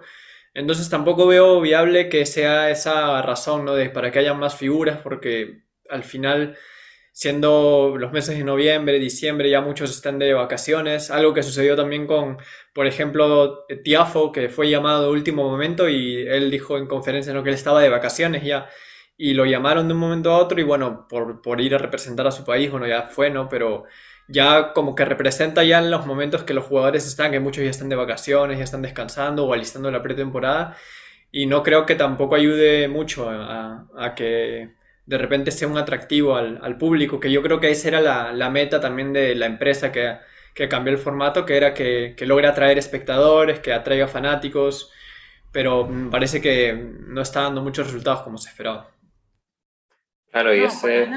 Entonces 0.53 0.89
tampoco 0.89 1.27
veo 1.27 1.59
viable 1.61 2.07
que 2.09 2.25
sea 2.25 2.69
esa 2.71 3.21
razón, 3.21 3.65
¿no? 3.65 3.75
De, 3.75 3.89
para 3.89 4.11
que 4.11 4.19
haya 4.19 4.33
más 4.33 4.55
figuras, 4.55 4.99
porque 5.03 5.63
al 5.89 6.03
final 6.03 6.57
siendo 7.17 7.95
los 7.97 8.11
meses 8.11 8.37
de 8.37 8.43
noviembre, 8.43 8.99
diciembre, 8.99 9.49
ya 9.49 9.59
muchos 9.59 9.89
están 9.89 10.19
de 10.19 10.35
vacaciones, 10.35 11.09
algo 11.09 11.33
que 11.33 11.41
sucedió 11.41 11.75
también 11.75 12.05
con, 12.05 12.37
por 12.73 12.85
ejemplo, 12.85 13.65
Tiafo, 13.83 14.31
que 14.31 14.49
fue 14.49 14.69
llamado 14.69 15.09
último 15.09 15.49
momento 15.49 15.89
y 15.89 16.27
él 16.27 16.51
dijo 16.51 16.77
en 16.77 16.85
conferencia 16.85 17.33
¿no? 17.33 17.41
que 17.41 17.49
él 17.49 17.55
estaba 17.55 17.81
de 17.81 17.89
vacaciones 17.89 18.43
ya, 18.43 18.69
y 19.17 19.33
lo 19.33 19.47
llamaron 19.47 19.87
de 19.87 19.95
un 19.95 19.99
momento 19.99 20.29
a 20.31 20.37
otro 20.37 20.61
y 20.61 20.63
bueno, 20.63 21.07
por, 21.09 21.41
por 21.41 21.59
ir 21.59 21.73
a 21.73 21.79
representar 21.79 22.27
a 22.27 22.31
su 22.31 22.45
país, 22.45 22.69
bueno, 22.69 22.85
ya 22.85 23.01
fue, 23.01 23.31
¿no? 23.31 23.49
Pero 23.49 23.85
ya 24.27 24.73
como 24.73 24.93
que 24.93 25.03
representa 25.03 25.63
ya 25.63 25.79
en 25.79 25.89
los 25.89 26.05
momentos 26.05 26.43
que 26.43 26.53
los 26.53 26.65
jugadores 26.65 27.07
están, 27.07 27.31
que 27.31 27.39
muchos 27.39 27.63
ya 27.63 27.71
están 27.71 27.89
de 27.89 27.95
vacaciones, 27.95 28.59
ya 28.59 28.63
están 28.63 28.83
descansando 28.83 29.47
o 29.47 29.53
alistando 29.53 29.89
la 29.89 30.03
pretemporada, 30.03 30.77
y 31.31 31.47
no 31.47 31.63
creo 31.63 31.87
que 31.87 31.95
tampoco 31.95 32.35
ayude 32.35 32.87
mucho 32.87 33.27
a, 33.27 33.87
a 33.97 34.13
que 34.13 34.76
de 35.07 35.17
repente 35.17 35.51
sea 35.51 35.69
un 35.69 35.77
atractivo 35.77 36.35
al, 36.35 36.77
público, 36.77 37.19
que 37.19 37.31
yo 37.31 37.41
creo 37.41 37.59
que 37.61 37.71
esa 37.71 37.87
era 37.87 38.31
la, 38.33 38.49
meta 38.49 38.81
también 38.81 39.13
de 39.13 39.35
la 39.35 39.45
empresa 39.45 39.91
que, 39.91 40.19
cambió 40.69 40.93
el 40.93 40.99
formato, 40.99 41.45
que 41.45 41.55
era 41.55 41.73
que, 41.73 42.13
que, 42.17 42.25
logre 42.25 42.47
atraer 42.47 42.77
espectadores, 42.77 43.61
que 43.61 43.71
atraiga 43.71 44.07
fanáticos, 44.07 44.91
pero 45.51 45.89
parece 46.11 46.41
que 46.41 46.73
no 46.73 47.21
está 47.21 47.43
dando 47.43 47.61
muchos 47.61 47.87
resultados 47.87 48.21
como 48.21 48.37
se 48.37 48.49
esperaba. 48.49 48.91
Claro, 50.29 50.53
y 50.53 50.63
ese, 50.63 51.09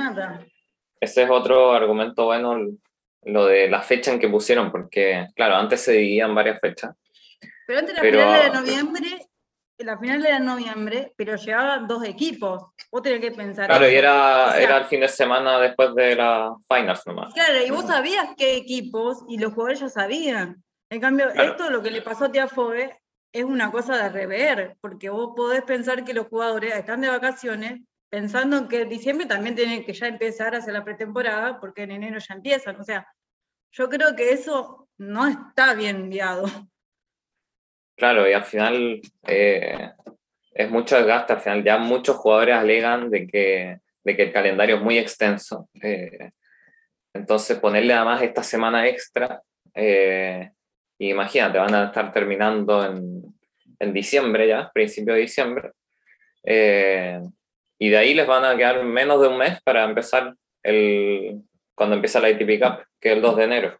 ese 1.00 1.23
es 1.25 1.30
otro 1.30 1.73
argumento 1.73 2.26
bueno, 2.26 2.59
lo 3.25 3.47
de 3.47 3.68
la 3.68 3.82
fecha 3.82 4.12
en 4.12 4.20
que 4.20 4.28
pusieron, 4.28 4.70
porque 4.70 5.26
claro, 5.35 5.56
antes 5.56 5.80
se 5.80 5.92
dividían 5.92 6.32
varias 6.32 6.61
fechas. 6.61 6.94
Pero 7.66 7.80
antes 7.80 7.94
la 7.97 8.02
final 8.02 8.52
de 8.52 8.61
noviembre 8.61 9.29
la 9.84 9.99
final 9.99 10.25
era 10.25 10.37
en 10.37 10.44
noviembre, 10.44 11.12
pero 11.16 11.37
llegaban 11.37 11.87
dos 11.87 12.04
equipos. 12.04 12.64
Vos 12.90 13.02
tenés 13.02 13.20
que 13.20 13.32
pensar. 13.32 13.66
Claro, 13.66 13.88
y 13.88 13.94
era, 13.94 14.58
era 14.58 14.78
el 14.78 14.84
fin 14.84 15.00
de 15.00 15.08
semana 15.08 15.58
después 15.58 15.94
de 15.94 16.16
la 16.16 16.54
finals 16.68 17.06
nomás. 17.06 17.32
Claro, 17.34 17.64
y 17.64 17.70
vos 17.70 17.87
sabías 17.87 18.28
qué 18.37 18.56
equipos 18.56 19.25
y 19.28 19.38
los 19.38 19.52
jugadores 19.52 19.80
ya 19.80 19.88
sabían. 19.88 20.62
En 20.90 21.00
cambio, 21.00 21.30
esto 21.30 21.70
lo 21.70 21.82
que 21.82 21.90
le 21.90 22.02
pasó 22.02 22.26
a 22.26 22.32
Tiafoe 22.32 23.00
es 23.32 23.44
una 23.44 23.70
cosa 23.70 23.96
de 23.96 24.08
rever, 24.08 24.76
porque 24.80 25.08
vos 25.08 25.34
podés 25.37 25.62
pensar 25.62 26.04
que 26.04 26.14
los 26.14 26.26
jugadores 26.26 26.75
están 26.75 27.00
de 27.00 27.08
vacaciones 27.08 27.80
pensando 28.10 28.68
que 28.68 28.82
en 28.82 28.88
diciembre 28.88 29.26
también 29.26 29.54
tienen 29.54 29.84
que 29.84 29.92
ya 29.92 30.08
empezar 30.08 30.54
a 30.54 30.58
hacer 30.58 30.75
la 30.75 30.84
pretemporada, 30.84 31.60
porque 31.60 31.84
en 31.84 31.92
enero 31.92 32.18
ya 32.18 32.34
empiezan. 32.34 32.78
O 32.80 32.84
sea, 32.84 33.06
yo 33.72 33.88
creo 33.88 34.16
que 34.16 34.32
eso 34.32 34.88
no 34.99 35.28
está 35.28 35.75
bien 35.75 35.96
enviado. 35.96 36.44
Claro, 38.00 38.26
y 38.26 38.33
al 38.33 38.45
final 38.45 39.02
eh, 39.26 39.90
es 40.54 40.71
mucho 40.71 40.97
desgaste, 40.97 41.35
al 41.35 41.40
final 41.42 41.62
ya 41.62 41.76
muchos 41.76 42.16
jugadores 42.16 42.54
alegan 42.54 43.11
de 43.11 43.26
que, 43.26 43.78
de 44.02 44.16
que 44.16 44.23
el 44.23 44.33
calendario 44.33 44.76
es 44.76 44.83
muy 44.83 44.97
extenso. 44.97 45.69
Eh, 45.83 46.30
entonces 47.12 47.59
ponerle 47.59 47.92
además 47.92 48.23
esta 48.23 48.42
semana 48.42 48.88
extra, 48.88 49.42
eh, 49.75 50.50
imagínate, 50.97 51.59
van 51.59 51.75
a 51.75 51.85
estar 51.88 52.11
terminando 52.11 52.83
en, 52.87 53.23
en 53.78 53.92
diciembre 53.92 54.49
ya, 54.49 54.71
principio 54.73 55.12
de 55.12 55.21
diciembre, 55.21 55.73
y 56.42 57.88
de 57.90 57.99
ahí 57.99 58.14
les 58.14 58.26
van 58.26 58.47
a 58.47 58.57
quedar 58.57 58.83
menos 58.83 59.21
de 59.21 59.28
un 59.28 59.37
mes 59.37 59.61
para 59.61 59.85
empezar 59.85 60.35
el, 60.62 61.42
cuando 61.75 61.97
empieza 61.97 62.19
la 62.19 62.28
ATP 62.28 62.62
Cup, 62.62 62.83
que 62.99 63.11
es 63.11 63.16
el 63.16 63.21
2 63.21 63.37
de 63.37 63.45
enero. 63.45 63.78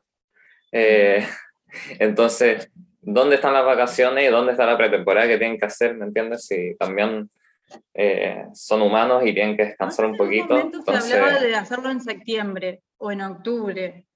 entonces, 1.99 2.71
dónde 3.01 3.37
están 3.37 3.55
las 3.55 3.65
vacaciones 3.65 4.29
y 4.29 4.33
dónde 4.33 4.53
está 4.53 4.67
la 4.67 4.77
pretemporada 4.77 5.27
que 5.27 5.39
tienen 5.39 5.59
que 5.59 5.67
hacer, 5.67 5.97
¿me 5.97 6.07
entiendes? 6.07 6.47
Si 6.47 6.77
también 6.77 7.31
eh, 7.95 8.47
son 8.55 8.83
humanos 8.83 9.23
y 9.25 9.35
tienen 9.35 9.57
que 9.57 9.65
descansar 9.65 10.07
un 10.07 10.17
poquito. 10.17 10.55
En 10.59 10.67
entonces... 10.67 11.05
se 11.05 11.19
hablaba 11.19 11.41
de 11.41 11.55
hacerlo 11.55 11.91
en 11.91 12.01
septiembre 12.01 12.83
o 12.99 13.13
en 13.13 13.23
octubre, 13.23 14.07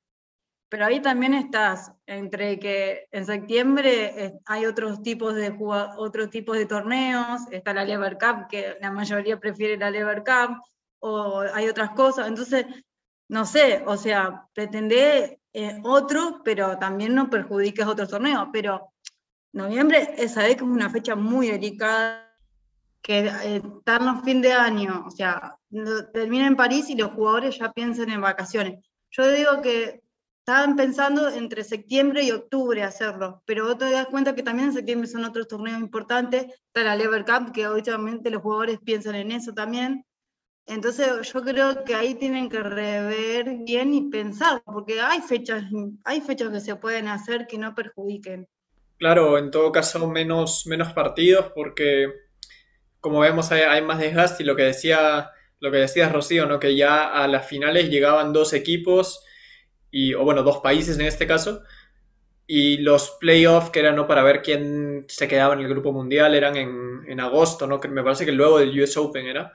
pero 0.68 0.86
ahí 0.86 1.00
también 1.00 1.34
estás 1.34 1.92
entre 2.06 2.58
que 2.58 3.06
en 3.12 3.26
septiembre 3.26 4.34
hay 4.46 4.66
otros 4.66 5.02
tipos 5.02 5.34
de 5.34 5.54
otros 5.58 6.30
tipos 6.30 6.56
de 6.56 6.66
torneos, 6.66 7.42
está 7.52 7.72
la 7.72 7.84
Lever 7.84 8.18
Cup, 8.18 8.48
que 8.48 8.76
la 8.80 8.90
mayoría 8.90 9.38
prefiere 9.38 9.76
la 9.76 9.90
Lever 9.90 10.24
Cup, 10.24 10.58
o 10.98 11.40
hay 11.52 11.68
otras 11.68 11.90
cosas, 11.90 12.26
entonces, 12.28 12.66
no 13.28 13.44
sé, 13.44 13.82
o 13.86 13.96
sea, 13.96 14.46
pretender 14.54 15.38
eh, 15.54 15.80
otro, 15.84 16.42
pero 16.44 16.76
también 16.78 17.14
no 17.14 17.30
perjudiques 17.30 17.86
otros 17.86 18.08
torneos. 18.08 18.48
Pero 18.52 18.92
noviembre, 19.52 20.14
esa 20.18 20.42
vez 20.42 20.56
que 20.56 20.64
es 20.64 20.70
una 20.70 20.90
fecha 20.90 21.14
muy 21.14 21.46
delicada, 21.46 22.36
que 23.00 23.26
eh, 23.26 23.62
en 23.86 24.24
fin 24.24 24.42
de 24.42 24.52
año, 24.52 25.04
o 25.06 25.10
sea, 25.10 25.56
termina 26.12 26.46
en 26.46 26.56
París 26.56 26.90
y 26.90 26.96
los 26.96 27.12
jugadores 27.12 27.58
ya 27.58 27.72
piensan 27.72 28.10
en 28.10 28.20
vacaciones. 28.20 28.84
Yo 29.10 29.30
digo 29.30 29.62
que 29.62 30.02
estaban 30.38 30.74
pensando 30.74 31.28
entre 31.28 31.62
septiembre 31.64 32.24
y 32.24 32.32
octubre 32.32 32.82
hacerlo, 32.82 33.42
pero 33.46 33.64
vos 33.64 33.78
te 33.78 33.90
das 33.90 34.06
cuenta 34.08 34.34
que 34.34 34.42
también 34.42 34.68
en 34.68 34.74
septiembre 34.74 35.06
son 35.06 35.24
otros 35.24 35.48
torneos 35.48 35.80
importantes, 35.80 36.46
está 36.66 36.82
la 36.82 36.96
Lever 36.96 37.24
Cup, 37.24 37.52
que 37.52 37.68
obviamente 37.68 38.30
los 38.30 38.42
jugadores 38.42 38.78
piensan 38.80 39.14
en 39.14 39.32
eso 39.32 39.54
también, 39.54 40.04
Entonces 40.66 41.30
yo 41.32 41.42
creo 41.42 41.84
que 41.84 41.94
ahí 41.94 42.14
tienen 42.14 42.48
que 42.48 42.62
rever 42.62 43.58
bien 43.64 43.92
y 43.92 44.08
pensar, 44.08 44.62
porque 44.64 45.00
hay 45.00 45.20
fechas, 45.20 45.64
hay 46.04 46.20
fechas 46.22 46.50
que 46.50 46.60
se 46.60 46.76
pueden 46.76 47.08
hacer 47.08 47.46
que 47.46 47.58
no 47.58 47.74
perjudiquen. 47.74 48.48
Claro, 48.98 49.36
en 49.36 49.50
todo 49.50 49.72
caso 49.72 50.06
menos, 50.08 50.66
menos 50.66 50.92
partidos 50.92 51.52
porque 51.54 52.12
como 53.00 53.20
vemos 53.20 53.52
hay, 53.52 53.82
más 53.82 53.98
desgaste 53.98 54.42
y 54.42 54.46
lo 54.46 54.56
que 54.56 54.62
decía 54.62 55.30
lo 55.60 55.70
que 55.70 55.78
decías 55.78 56.12
Rocío, 56.12 56.46
¿no? 56.46 56.58
que 56.58 56.76
ya 56.76 57.08
a 57.08 57.26
las 57.28 57.46
finales 57.46 57.90
llegaban 57.90 58.32
dos 58.32 58.52
equipos 58.52 59.22
y 59.90 60.14
o 60.14 60.24
bueno, 60.24 60.42
dos 60.42 60.58
países 60.58 60.98
en 60.98 61.06
este 61.06 61.26
caso 61.26 61.62
y 62.46 62.78
los 62.78 63.16
playoffs 63.20 63.70
que 63.70 63.80
eran 63.80 63.96
¿no? 63.96 64.06
para 64.06 64.22
ver 64.22 64.42
quién 64.42 65.04
se 65.08 65.28
quedaba 65.28 65.54
en 65.54 65.60
el 65.60 65.68
grupo 65.68 65.92
mundial 65.92 66.34
eran 66.34 66.56
en, 66.56 67.02
en 67.06 67.20
agosto, 67.20 67.66
¿no? 67.66 67.80
Que 67.80 67.88
me 67.88 68.02
parece 68.02 68.26
que 68.26 68.32
luego 68.32 68.58
del 68.58 68.78
US 68.80 68.96
Open 68.98 69.26
era. 69.26 69.52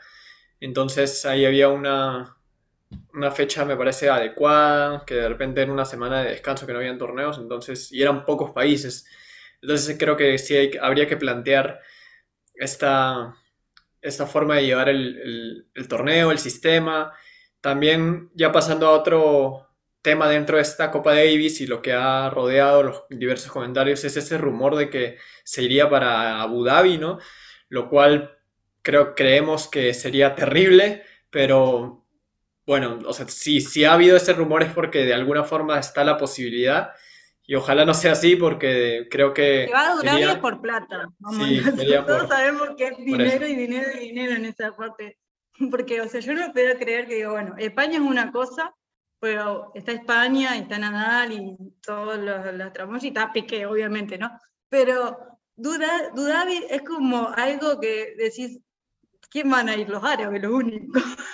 Entonces 0.60 1.25
ahí 1.25 1.46
había 1.46 1.70
una, 1.70 2.38
una 3.13 3.32
fecha, 3.32 3.66
me 3.66 3.78
parece, 3.78 4.10
adecuada, 4.10 5.04
que 5.06 5.16
de 5.16 5.30
repente 5.30 5.62
en 5.62 5.72
una 5.72 5.86
semana 5.86 6.22
de 6.24 6.32
descanso 6.32 6.66
que 6.66 6.74
no 6.74 6.80
habían 6.80 6.98
torneos, 6.98 7.38
entonces, 7.38 7.92
y 7.92 8.01
eran 8.01 8.25
pocos 8.25 8.51
países. 8.51 9.06
Entonces 9.62 9.98
creo 10.00 10.18
que 10.18 10.38
sí 10.38 10.72
habría 10.82 11.08
que 11.08 11.18
plantear 11.18 11.82
esta, 12.56 13.36
esta 14.01 14.25
forma 14.25 14.56
de 14.56 14.66
llevar 14.66 14.89
el, 14.89 15.68
el, 15.74 15.88
torneo, 15.88 16.32
el 16.32 16.39
sistema. 16.39 17.13
También 17.62 18.30
ya 18.36 18.51
pasando 18.51 18.88
a 18.88 18.92
otro 18.92 19.68
tema 20.01 20.30
dentro 20.30 20.56
de 20.58 20.62
esta 20.63 20.92
Copa 20.92 21.13
Davis 21.13 21.62
y 21.62 21.68
lo 21.68 21.82
que 21.82 21.94
ha 21.94 22.30
rodeado 22.30 22.84
los 22.84 23.04
diversos 23.10 23.51
comentarios 23.51 24.04
es 24.06 24.16
ese 24.16 24.38
rumor 24.38 24.75
de 24.75 24.89
que 24.89 25.18
se 25.44 25.63
iría 25.63 25.89
para 25.89 26.42
Abu 26.42 26.63
Dhabi, 26.63 26.98
¿no? 26.98 27.20
Lo 27.68 27.89
cual 27.89 28.38
creo, 28.81 29.15
creemos 29.15 29.67
que 29.67 29.93
sería 29.93 30.36
terrible, 30.36 31.03
pero 31.29 32.05
bueno, 32.65 33.00
o 33.05 33.13
sea, 33.13 33.27
si, 33.27 33.62
si 33.62 33.83
ha 33.83 33.93
habido 33.93 34.15
ese 34.15 34.33
rumor 34.33 34.63
es 34.63 34.71
porque 34.71 35.05
de 35.05 35.13
alguna 35.13 35.43
forma 35.43 35.79
está 35.79 36.03
la 36.03 36.17
posibilidad. 36.17 36.91
Y 37.48 37.55
ojalá 37.55 37.83
no 37.83 37.95
sea 37.95 38.12
así 38.12 38.36
porque 38.36 39.07
creo 39.09 39.33
que... 39.33 39.65
Que 39.65 39.74
va 39.74 39.93
a 39.93 39.95
durar 39.95 40.39
por 40.39 40.62
plata. 40.62 41.09
Sí, 41.31 41.62
Todos 42.05 42.27
sabemos 42.29 42.69
que 42.77 42.89
es 42.89 42.98
dinero 43.00 43.48
y 43.48 43.55
dinero 43.55 43.89
y 43.95 44.00
dinero 44.00 44.33
en 44.33 44.45
esa 44.45 44.75
parte. 44.75 45.17
Porque, 45.71 46.00
o 46.00 46.07
sea, 46.07 46.21
yo 46.21 46.33
no 46.33 46.53
puedo 46.53 46.77
creer 46.77 47.07
que 47.07 47.15
digo, 47.15 47.31
bueno, 47.31 47.55
España 47.57 47.95
es 47.95 48.01
una 48.01 48.31
cosa, 48.31 48.74
pero 49.19 49.71
está 49.74 49.91
España 49.91 50.55
y 50.55 50.62
está 50.62 50.77
Nadal 50.77 51.33
y 51.33 51.57
todos 51.81 52.17
los, 52.19 52.53
los 52.53 52.71
tramos 52.71 53.03
y 53.03 53.07
está 53.07 53.33
Piqué, 53.33 53.65
obviamente, 53.65 54.17
¿no? 54.17 54.31
Pero 54.69 55.17
duda, 55.55 56.12
Dudavi 56.15 56.65
es 56.69 56.81
como 56.83 57.29
algo 57.36 57.79
que 57.79 58.13
decís, 58.17 58.59
¿quién 59.29 59.50
van 59.50 59.69
a 59.69 59.75
ir? 59.75 59.89
Los 59.89 60.03
árabes, 60.03 60.41
lo 60.41 60.55
único. 60.55 61.00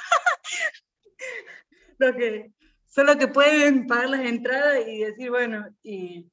lo 1.98 2.14
que, 2.14 2.52
solo 2.88 3.18
que 3.18 3.28
pueden 3.28 3.88
pagar 3.88 4.10
las 4.10 4.22
entradas 4.22 4.88
y 4.88 5.00
decir, 5.00 5.30
bueno, 5.30 5.66
y. 5.84 6.28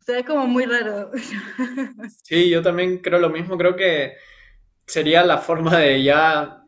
O 0.00 0.04
sea, 0.04 0.18
es 0.20 0.26
como 0.26 0.46
muy 0.46 0.64
raro. 0.64 1.10
Sí, 2.24 2.50
yo 2.50 2.62
también 2.62 2.98
creo 2.98 3.18
lo 3.18 3.30
mismo. 3.30 3.58
Creo 3.58 3.76
que 3.76 4.16
sería 4.86 5.24
la 5.24 5.38
forma 5.38 5.78
de 5.78 6.02
ya 6.02 6.62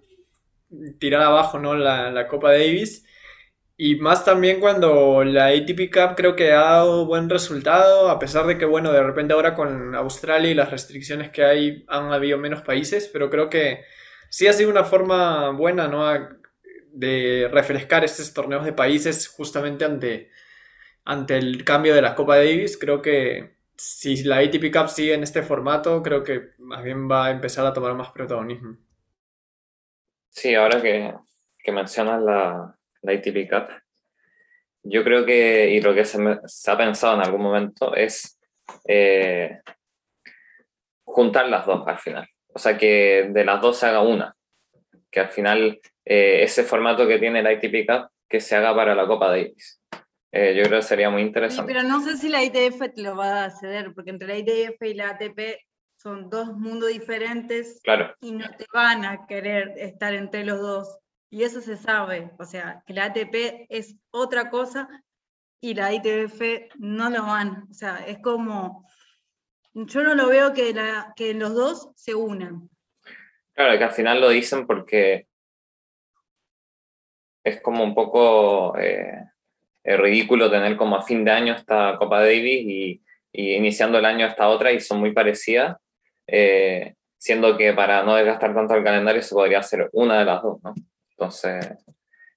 tirar 0.98 1.22
abajo, 1.22 1.58
¿no? 1.58 1.74
La, 1.74 2.10
la 2.10 2.28
Copa 2.28 2.52
Davis. 2.52 3.04
Y 3.76 3.96
más 3.96 4.24
también 4.26 4.60
cuando 4.60 5.24
la 5.24 5.46
ATP 5.46 5.90
Cup 5.90 6.14
creo 6.14 6.36
que 6.36 6.52
ha 6.52 6.60
dado 6.60 7.06
buen 7.06 7.30
resultado, 7.30 8.10
a 8.10 8.18
pesar 8.18 8.46
de 8.46 8.58
que, 8.58 8.66
bueno, 8.66 8.92
de 8.92 9.02
repente 9.02 9.32
ahora 9.32 9.54
con 9.54 9.94
Australia 9.94 10.50
y 10.50 10.54
las 10.54 10.70
restricciones 10.70 11.30
que 11.30 11.44
hay 11.44 11.84
han 11.88 12.12
habido 12.12 12.36
menos 12.36 12.60
países, 12.60 13.08
pero 13.10 13.30
creo 13.30 13.48
que 13.48 13.82
sí 14.30 14.46
ha 14.46 14.54
sido 14.54 14.70
una 14.70 14.84
forma 14.84 15.50
buena, 15.50 15.88
¿no? 15.88 16.08
De 16.92 17.49
refrescar 17.52 18.04
estos 18.04 18.32
torneos 18.32 18.64
de 18.64 18.72
países 18.72 19.28
justamente 19.28 19.84
ante, 19.84 20.30
ante 21.04 21.37
el 21.37 21.64
cambio 21.64 21.94
de 21.94 22.02
la 22.02 22.14
Copa 22.14 22.37
Davis. 22.37 22.78
Creo 22.78 23.02
que 23.02 23.56
si 23.76 24.22
la 24.25 24.38
ATP 24.38 24.72
Cup 24.72 24.88
sigue 24.88 25.14
en 25.14 25.22
este 25.22 25.42
formato, 25.42 26.02
creo 26.02 26.22
que 26.22 26.50
más 26.58 26.82
bien 26.82 27.10
va 27.10 27.26
a 27.26 27.30
empezar 27.30 27.66
a 27.66 27.72
tomar 27.72 27.94
más 27.94 28.12
protagonismo. 28.12 28.78
Sí, 30.31 30.55
ahora 30.55 30.81
que, 30.81 31.12
mencionas 31.72 32.22
la, 32.22 32.76
la 33.02 33.12
ATP 33.12 33.48
Cup, 33.48 33.68
yo 34.83 35.05
creo 35.05 35.26
que, 35.26 35.70
y 35.70 35.81
lo 35.81 35.94
que 35.94 36.05
se, 36.05 36.18
se 36.46 36.70
ha 36.70 36.76
pensado 36.76 37.16
en 37.16 37.22
algún 37.22 37.42
momento, 37.42 37.94
es 37.94 38.38
eh, 38.87 39.61
juntar 41.05 41.48
las 41.48 41.66
dos 41.66 41.87
al 41.87 41.98
final. 41.98 42.28
O 42.52 42.58
sea, 42.58 42.76
que 42.76 43.30
de 43.30 43.44
las 43.44 43.60
dos 43.60 43.78
se 43.78 43.86
haga 43.86 44.02
una. 44.02 44.36
Que 45.10 45.20
al 45.20 45.28
final 45.28 45.80
eh, 46.04 46.42
ese 46.42 46.64
formato 46.64 47.06
que 47.06 47.18
tiene 47.18 47.42
la 47.42 47.52
ITP 47.52 47.86
Cup, 47.86 48.10
que 48.28 48.40
se 48.40 48.56
haga 48.56 48.74
para 48.74 48.94
la 48.94 49.06
Copa 49.06 49.28
Davis. 49.28 49.80
Eh, 50.32 50.54
yo 50.56 50.62
creo 50.64 50.78
que 50.78 50.86
sería 50.86 51.10
muy 51.10 51.22
interesante. 51.22 51.72
pero 51.72 51.86
no 51.86 52.00
sé 52.00 52.16
si 52.16 52.28
la 52.28 52.42
ITF 52.42 52.94
te 52.94 53.02
lo 53.02 53.16
va 53.16 53.44
a 53.44 53.50
ceder, 53.50 53.92
porque 53.94 54.10
entre 54.10 54.28
la 54.28 54.38
ITF 54.38 54.80
y 54.82 54.94
la 54.94 55.10
ATP 55.10 55.58
son 55.96 56.30
dos 56.30 56.56
mundos 56.56 56.88
diferentes 56.88 57.80
claro. 57.82 58.14
y 58.20 58.32
no 58.32 58.48
te 58.56 58.64
van 58.72 59.04
a 59.04 59.26
querer 59.26 59.74
estar 59.76 60.14
entre 60.14 60.44
los 60.44 60.60
dos. 60.60 60.98
Y 61.30 61.42
eso 61.44 61.60
se 61.60 61.76
sabe. 61.76 62.30
O 62.38 62.44
sea, 62.44 62.82
que 62.86 62.94
la 62.94 63.06
ATP 63.06 63.66
es 63.68 63.96
otra 64.10 64.50
cosa 64.50 64.88
y 65.60 65.74
la 65.74 65.92
ITF 65.92 66.72
no 66.78 67.10
lo 67.10 67.24
van. 67.26 67.66
O 67.70 67.74
sea, 67.74 67.98
es 68.06 68.18
como 68.20 68.88
yo 69.74 70.02
no 70.02 70.14
lo 70.14 70.28
veo 70.28 70.52
que, 70.52 70.72
la, 70.72 71.12
que 71.16 71.35
los 71.35 71.54
dos 71.54 71.90
se 71.94 72.14
unan. 72.14 72.68
Claro, 73.52 73.78
que 73.78 73.85
al 73.85 73.92
final 73.92 74.20
lo 74.20 74.28
dicen 74.30 74.66
porque 74.66 75.26
es 77.44 77.61
como 77.61 77.85
un 77.85 77.94
poco 77.94 78.76
eh, 78.78 79.24
ridículo 79.85 80.50
tener 80.50 80.76
como 80.76 80.96
a 80.96 81.02
fin 81.02 81.24
de 81.24 81.30
año 81.30 81.54
esta 81.54 81.96
Copa 81.98 82.20
Davis 82.20 82.66
y, 82.66 83.02
iniciando 83.33 83.98
el 83.98 84.04
año 84.04 84.26
esta 84.26 84.48
otra 84.48 84.72
y 84.72 84.80
son 84.80 84.98
muy 84.98 85.12
parecidas, 85.12 85.76
eh, 86.26 86.94
siendo 87.16 87.56
que 87.56 87.72
para 87.72 88.02
no 88.02 88.16
desgastar 88.16 88.54
tanto 88.54 88.74
el 88.74 88.83
calendario 88.83 89.22
se 89.22 89.35
podría 89.35 89.61
hacer 89.61 89.88
una 89.92 90.18
de 90.18 90.24
las 90.24 90.42
dos, 90.42 90.61
¿no? 90.64 90.74
Entonces, 91.11 91.64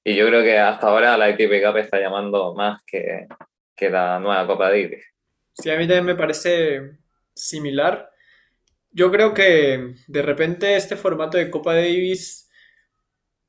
y 0.03 0.15
yo 0.15 0.27
creo 0.27 0.43
que 0.43 0.59
hasta 0.59 0.87
ahora 0.87 1.17
la 1.17 1.29
ITP 1.31 1.65
Cup 1.65 1.77
está 1.77 1.99
llamando 1.99 2.53
más 2.53 2.83
que, 2.85 3.27
que 3.75 3.89
la 3.89 4.19
nueva 4.19 4.45
Copa 4.45 4.69
Davis. 4.69 5.03
Sí, 5.53 5.71
a 5.71 5.77
mí 5.77 5.87
también 5.87 6.05
me 6.05 6.15
parece 6.15 6.97
similar. 7.35 8.09
Yo 8.91 9.11
creo 9.11 9.33
que 9.33 9.95
de 10.07 10.21
repente 10.21 10.75
este 10.75 10.95
formato 10.95 11.37
de 11.37 11.49
Copa 11.49 11.73
Davis 11.75 12.49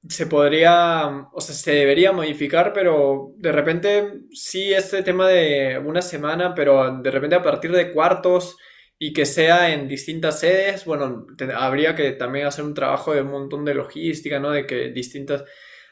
se 0.09 0.27
podría, 0.27 1.29
o 1.33 1.40
sea, 1.40 1.55
se 1.55 1.73
debería 1.73 2.12
modificar, 2.12 2.73
pero 2.73 3.33
de 3.38 3.53
repente 3.53 4.20
sí 4.33 4.73
este 4.73 5.03
tema 5.03 5.29
de 5.29 5.79
una 5.79 6.03
semana, 6.03 6.55
pero 6.55 6.99
de 6.99 7.11
repente 7.11 7.37
a 7.37 7.42
partir 7.42 7.73
de 7.73 7.90
cuartos 7.92 8.57
y 8.99 9.12
que 9.12 9.27
sea 9.27 9.73
en 9.73 9.88
distintas 9.88 10.40
sedes, 10.40 10.85
bueno, 10.85 11.27
habría 11.57 11.94
que 11.94 12.12
también 12.12 12.47
hacer 12.47 12.64
un 12.64 12.75
trabajo 12.75 13.14
de 13.14 13.23
un 13.23 13.31
montón 13.31 13.64
de 13.64 13.75
logística, 13.75 14.38
¿no? 14.38 14.51
De 14.51 14.66
que 14.66 14.90
distintas 14.90 15.44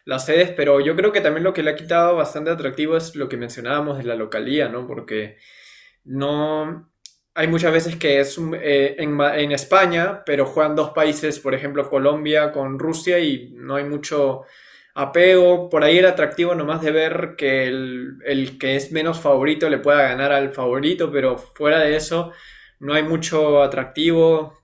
las 0.04 0.26
sedes, 0.26 0.50
pero 0.50 0.80
yo 0.80 0.96
creo 0.96 1.12
que 1.12 1.20
también 1.20 1.44
lo 1.44 1.52
que 1.52 1.62
le 1.62 1.70
ha 1.70 1.76
quitado 1.76 2.16
bastante 2.16 2.50
atractivo 2.50 2.96
es 2.96 3.16
lo 3.16 3.28
que 3.28 3.36
mencionábamos 3.36 3.98
de 3.98 4.04
la 4.04 4.16
localía, 4.16 4.68
¿no? 4.68 4.86
Porque 4.86 5.38
no, 6.04 6.91
hay 7.34 7.48
muchas 7.48 7.72
veces 7.72 7.96
que 7.96 8.20
es 8.20 8.38
eh, 8.60 8.96
en, 8.98 9.52
España, 9.52 10.22
pero 10.26 10.46
juegan 10.46 10.76
dos 10.76 10.90
países, 10.90 11.38
por 11.40 11.54
ejemplo 11.54 11.88
Colombia 11.88 12.52
con 12.52 12.78
Rusia 12.78 13.18
y 13.18 13.50
no 13.54 13.76
hay 13.76 13.84
mucho 13.84 14.42
apego. 14.94 15.70
Por 15.70 15.84
ahí 15.84 15.98
era 15.98 16.10
atractivo 16.10 16.54
nomás 16.54 16.82
de 16.82 16.90
ver 16.90 17.34
que 17.36 17.66
el, 17.66 18.58
que 18.58 18.76
es 18.76 18.92
menos 18.92 19.20
favorito 19.20 19.70
le 19.70 19.78
pueda 19.78 20.02
ganar 20.02 20.32
al 20.32 20.52
favorito, 20.52 21.10
pero 21.10 21.38
fuera 21.38 21.80
de 21.80 21.96
eso 21.96 22.32
no 22.80 22.94
hay 22.94 23.02
mucho 23.02 23.62
atractivo 23.62 24.58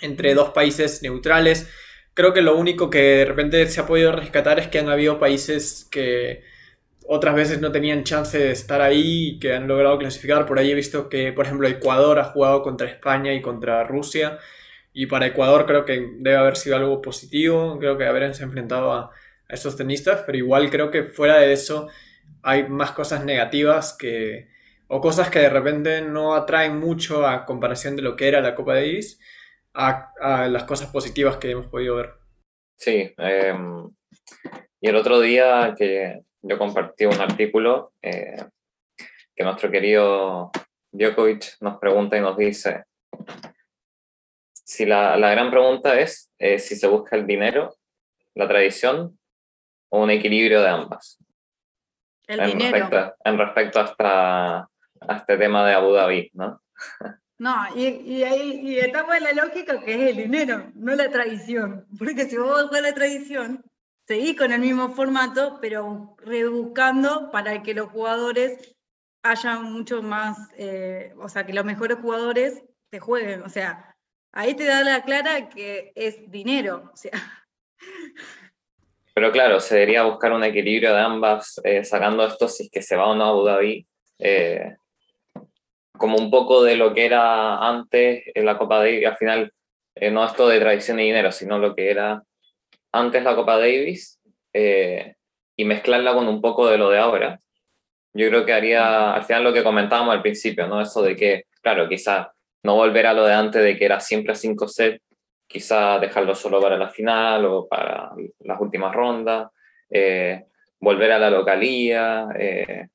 entre 0.00 0.34
dos 0.34 0.50
países 0.50 1.02
neutrales. 1.02 1.68
Creo 2.14 2.32
que 2.32 2.42
lo 2.42 2.56
único 2.56 2.88
que 2.90 3.00
de 3.00 3.24
repente 3.26 3.66
se 3.68 3.80
ha 3.80 3.86
podido 3.86 4.12
rescatar 4.12 4.58
es 4.58 4.68
que 4.68 4.78
han 4.78 4.88
habido 4.88 5.18
países 5.18 5.86
que 5.90 6.42
otras 7.10 7.34
veces 7.34 7.60
no 7.60 7.72
tenían 7.72 8.04
chance 8.04 8.38
de 8.38 8.50
estar 8.50 8.82
ahí 8.82 9.28
y 9.28 9.38
que 9.38 9.54
han 9.54 9.66
logrado 9.66 9.98
clasificar. 9.98 10.44
Por 10.44 10.58
ahí 10.58 10.70
he 10.70 10.74
visto 10.74 11.08
que, 11.08 11.32
por 11.32 11.46
ejemplo, 11.46 11.66
Ecuador 11.66 12.18
ha 12.18 12.24
jugado 12.24 12.60
contra 12.62 12.86
España 12.86 13.32
y 13.32 13.40
contra 13.40 13.82
Rusia. 13.84 14.38
Y 14.92 15.06
para 15.06 15.26
Ecuador 15.26 15.64
creo 15.64 15.86
que 15.86 16.16
debe 16.18 16.36
haber 16.36 16.56
sido 16.56 16.76
algo 16.76 17.00
positivo. 17.00 17.78
Creo 17.78 17.96
que 17.96 18.04
haberse 18.04 18.44
enfrentado 18.44 18.92
a, 18.92 19.10
a 19.48 19.54
estos 19.54 19.74
tenistas. 19.74 20.22
Pero 20.26 20.36
igual 20.36 20.68
creo 20.68 20.90
que 20.90 21.04
fuera 21.04 21.38
de 21.38 21.50
eso 21.50 21.88
hay 22.42 22.68
más 22.68 22.92
cosas 22.92 23.24
negativas 23.24 23.96
que, 23.98 24.48
o 24.86 25.00
cosas 25.00 25.30
que 25.30 25.38
de 25.38 25.50
repente 25.50 26.02
no 26.02 26.34
atraen 26.34 26.78
mucho 26.78 27.26
a 27.26 27.46
comparación 27.46 27.96
de 27.96 28.02
lo 28.02 28.16
que 28.16 28.28
era 28.28 28.42
la 28.42 28.54
Copa 28.54 28.74
Davis 28.74 29.18
a, 29.72 30.12
a 30.20 30.48
las 30.48 30.64
cosas 30.64 30.90
positivas 30.90 31.38
que 31.38 31.52
hemos 31.52 31.68
podido 31.68 31.96
ver. 31.96 32.10
Sí. 32.76 33.14
Em, 33.16 33.88
y 34.80 34.88
el 34.88 34.96
otro 34.96 35.20
día 35.20 35.74
que 35.76 36.20
yo 36.42 36.58
compartí 36.58 37.06
un 37.06 37.20
artículo 37.20 37.92
eh, 38.02 38.44
que 39.34 39.44
nuestro 39.44 39.70
querido 39.70 40.50
Djokovic 40.92 41.56
nos 41.60 41.78
pregunta 41.78 42.16
y 42.16 42.20
nos 42.20 42.36
dice, 42.36 42.84
si 44.52 44.84
la, 44.86 45.16
la 45.16 45.30
gran 45.30 45.50
pregunta 45.50 45.98
es 45.98 46.30
eh, 46.38 46.58
si 46.58 46.76
se 46.76 46.86
busca 46.86 47.16
el 47.16 47.26
dinero 47.26 47.76
la 48.34 48.46
tradición 48.46 49.18
o 49.90 50.02
un 50.02 50.10
equilibrio 50.10 50.62
de 50.62 50.68
ambas? 50.68 51.18
El 52.26 52.40
en 52.40 52.46
dinero. 52.58 52.76
Respecto, 52.76 53.16
en 53.24 53.38
respecto 53.38 53.80
a, 53.80 54.68
a 55.00 55.16
este 55.16 55.36
tema 55.38 55.66
de 55.66 55.74
Abu 55.74 55.92
Dhabi, 55.92 56.30
¿no? 56.34 56.62
No, 57.40 57.54
y, 57.76 57.86
y, 57.86 58.24
y 58.24 58.78
estamos 58.80 59.14
en 59.14 59.22
la 59.22 59.32
lógica 59.32 59.80
que 59.80 59.94
es 59.94 60.10
el 60.10 60.16
dinero, 60.16 60.72
no 60.74 60.96
la 60.96 61.08
tradición. 61.08 61.86
Porque 61.96 62.24
si 62.24 62.36
vos 62.36 62.72
a 62.72 62.80
la 62.80 62.92
tradición, 62.92 63.64
seguís 64.08 64.38
con 64.38 64.50
el 64.52 64.60
mismo 64.60 64.88
formato, 64.88 65.58
pero 65.60 66.16
rebuscando 66.24 67.30
para 67.30 67.62
que 67.62 67.74
los 67.74 67.90
jugadores 67.90 68.74
haya 69.22 69.60
mucho 69.60 70.00
más, 70.02 70.48
eh, 70.56 71.12
o 71.18 71.28
sea, 71.28 71.44
que 71.44 71.52
los 71.52 71.66
mejores 71.66 71.98
jugadores 71.98 72.64
te 72.88 73.00
jueguen. 73.00 73.42
O 73.42 73.50
sea, 73.50 73.94
ahí 74.32 74.54
te 74.54 74.64
da 74.64 74.82
la 74.82 75.02
clara 75.02 75.50
que 75.50 75.92
es 75.94 76.30
dinero. 76.30 76.90
Pero 79.14 79.30
claro, 79.30 79.60
se 79.60 79.74
debería 79.74 80.04
buscar 80.04 80.32
un 80.32 80.42
equilibrio 80.42 80.94
de 80.94 81.00
ambas, 81.00 81.60
eh, 81.62 81.84
sacando 81.84 82.24
esto 82.24 82.48
si 82.48 82.64
es 82.64 82.70
que 82.70 82.80
se 82.80 82.96
va 82.96 83.08
o 83.08 83.14
no 83.14 83.24
a 83.24 83.56
Abu. 83.56 83.84
Eh, 84.20 84.74
como 85.92 86.16
un 86.16 86.30
poco 86.30 86.62
de 86.62 86.76
lo 86.76 86.94
que 86.94 87.04
era 87.04 87.58
antes 87.58 88.22
en 88.34 88.46
la 88.46 88.56
Copa 88.56 88.78
Davis, 88.78 89.06
al 89.06 89.16
final, 89.18 89.52
no 90.12 90.24
esto 90.24 90.48
de 90.48 90.60
tradición 90.60 90.98
y 91.00 91.06
dinero, 91.06 91.30
sino 91.30 91.58
lo 91.58 91.74
que 91.74 91.90
era 91.90 92.22
antes 92.98 93.22
la 93.22 93.36
Copa 93.36 93.58
Davis 93.58 94.20
y 94.52 95.64
mezclarla 95.64 96.14
con 96.14 96.28
un 96.28 96.40
poco 96.40 96.68
de 96.68 96.78
lo 96.78 96.90
de 96.90 96.98
ahora. 96.98 97.40
Yo 98.14 98.28
creo 98.28 98.44
que 98.44 98.52
haría 98.52 99.14
al 99.14 99.24
final 99.24 99.44
lo 99.44 99.52
que 99.52 99.62
comentábamos 99.62 100.14
al 100.14 100.22
principio, 100.22 100.66
¿no? 100.66 100.80
Eso 100.80 101.02
de 101.02 101.14
que, 101.14 101.44
claro, 101.60 101.88
quizás 101.88 102.28
no 102.62 102.74
volver 102.74 103.06
a 103.06 103.12
lo 103.12 103.24
de 103.24 103.34
antes 103.34 103.62
de 103.62 103.76
que 103.76 103.84
era 103.84 104.00
siempre 104.00 104.34
5 104.34 104.68
sets, 104.68 105.02
quizás 105.46 106.00
dejarlo 106.00 106.34
solo 106.34 106.60
para 106.60 106.76
la 106.76 106.88
final 106.88 107.44
o 107.46 107.68
para 107.68 108.10
las 108.40 108.60
últimas 108.60 108.94
rondas, 108.94 109.48
eh, 109.90 110.44
volver 110.80 111.12
a 111.12 111.18
la 111.18 111.30
localía, 111.30 112.28
eh, 112.38 112.88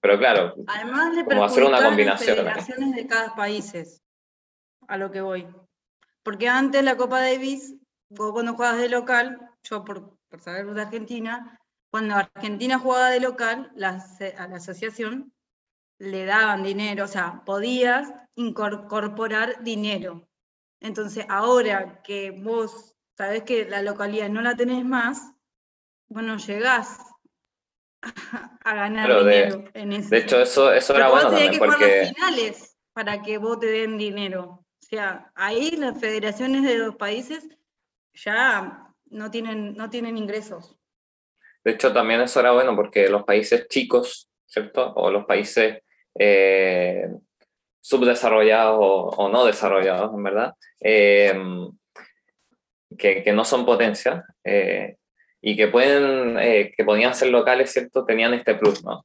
pero 0.00 0.18
claro, 0.18 0.54
Además 0.66 1.24
como 1.26 1.44
hacer 1.44 1.64
una 1.64 1.82
combinación. 1.82 2.36
federaciones 2.36 2.94
de 2.94 3.06
cada 3.06 3.34
país, 3.34 4.02
a 4.86 4.96
lo 4.96 5.10
que 5.10 5.20
voy. 5.20 5.46
Porque 6.22 6.48
antes 6.48 6.84
la 6.84 6.96
Copa 6.96 7.20
Davis, 7.20 7.74
vos 8.10 8.32
cuando 8.32 8.52
jugabas 8.52 8.80
de 8.80 8.88
local, 8.88 9.50
yo 9.62 9.84
por, 9.84 10.16
por 10.28 10.40
saber 10.40 10.66
de 10.66 10.82
Argentina, 10.82 11.58
cuando 11.90 12.14
Argentina 12.14 12.78
jugaba 12.78 13.10
de 13.10 13.20
local, 13.20 13.72
a 13.76 14.48
la 14.48 14.56
asociación 14.56 15.32
le 15.98 16.24
daban 16.24 16.62
dinero, 16.62 17.04
o 17.04 17.08
sea, 17.08 17.42
podías 17.44 18.12
incorporar 18.36 19.62
dinero. 19.64 20.28
Entonces, 20.80 21.26
ahora 21.28 22.02
que 22.02 22.30
vos 22.30 22.94
sabés 23.16 23.42
que 23.42 23.64
la 23.64 23.82
localidad 23.82 24.28
no 24.28 24.42
la 24.42 24.54
tenés 24.54 24.84
más, 24.84 25.32
bueno, 26.08 26.36
llegás 26.36 27.00
a 28.00 28.74
ganar 28.74 29.08
dinero 29.24 29.64
en 29.74 29.92
eso. 29.92 30.10
De 30.10 30.18
hecho, 30.18 30.40
eso, 30.40 30.72
eso 30.72 30.94
era 30.94 31.08
bueno 31.10 31.30
también, 31.30 31.52
que 31.52 31.58
porque... 31.58 32.12
finales 32.14 32.76
para 32.92 33.22
que 33.22 33.38
vos 33.38 33.58
te 33.58 33.66
den 33.66 33.98
dinero. 33.98 34.64
O 34.80 34.86
sea, 34.88 35.30
ahí 35.34 35.72
las 35.72 35.98
federaciones 35.98 36.62
de 36.62 36.78
los 36.78 36.96
países 36.96 37.48
ya 38.24 38.84
no 39.10 39.30
tienen, 39.30 39.74
no 39.74 39.90
tienen 39.90 40.16
ingresos. 40.16 40.76
De 41.64 41.72
hecho, 41.72 41.92
también 41.92 42.20
eso 42.20 42.40
era 42.40 42.52
bueno 42.52 42.74
porque 42.74 43.08
los 43.08 43.24
países 43.24 43.68
chicos, 43.68 44.30
¿cierto? 44.46 44.92
O 44.94 45.10
los 45.10 45.24
países 45.26 45.82
eh, 46.18 47.08
subdesarrollados 47.80 48.78
o, 48.80 49.28
no 49.28 49.44
desarrollados, 49.44 50.14
en 50.14 50.22
verdad, 50.22 50.54
eh, 50.80 51.34
que, 52.96 53.22
que, 53.22 53.32
no 53.32 53.44
son 53.44 53.64
potencias 53.64 54.24
eh, 54.44 54.96
y 55.40 55.56
que, 55.56 55.68
pueden, 55.68 56.36
que 56.76 56.84
podían 56.84 57.14
ser 57.14 57.28
locales, 57.28 57.72
¿cierto? 57.72 58.04
Tenían 58.04 58.34
este 58.34 58.54
plus, 58.54 58.84
¿no? 58.84 59.04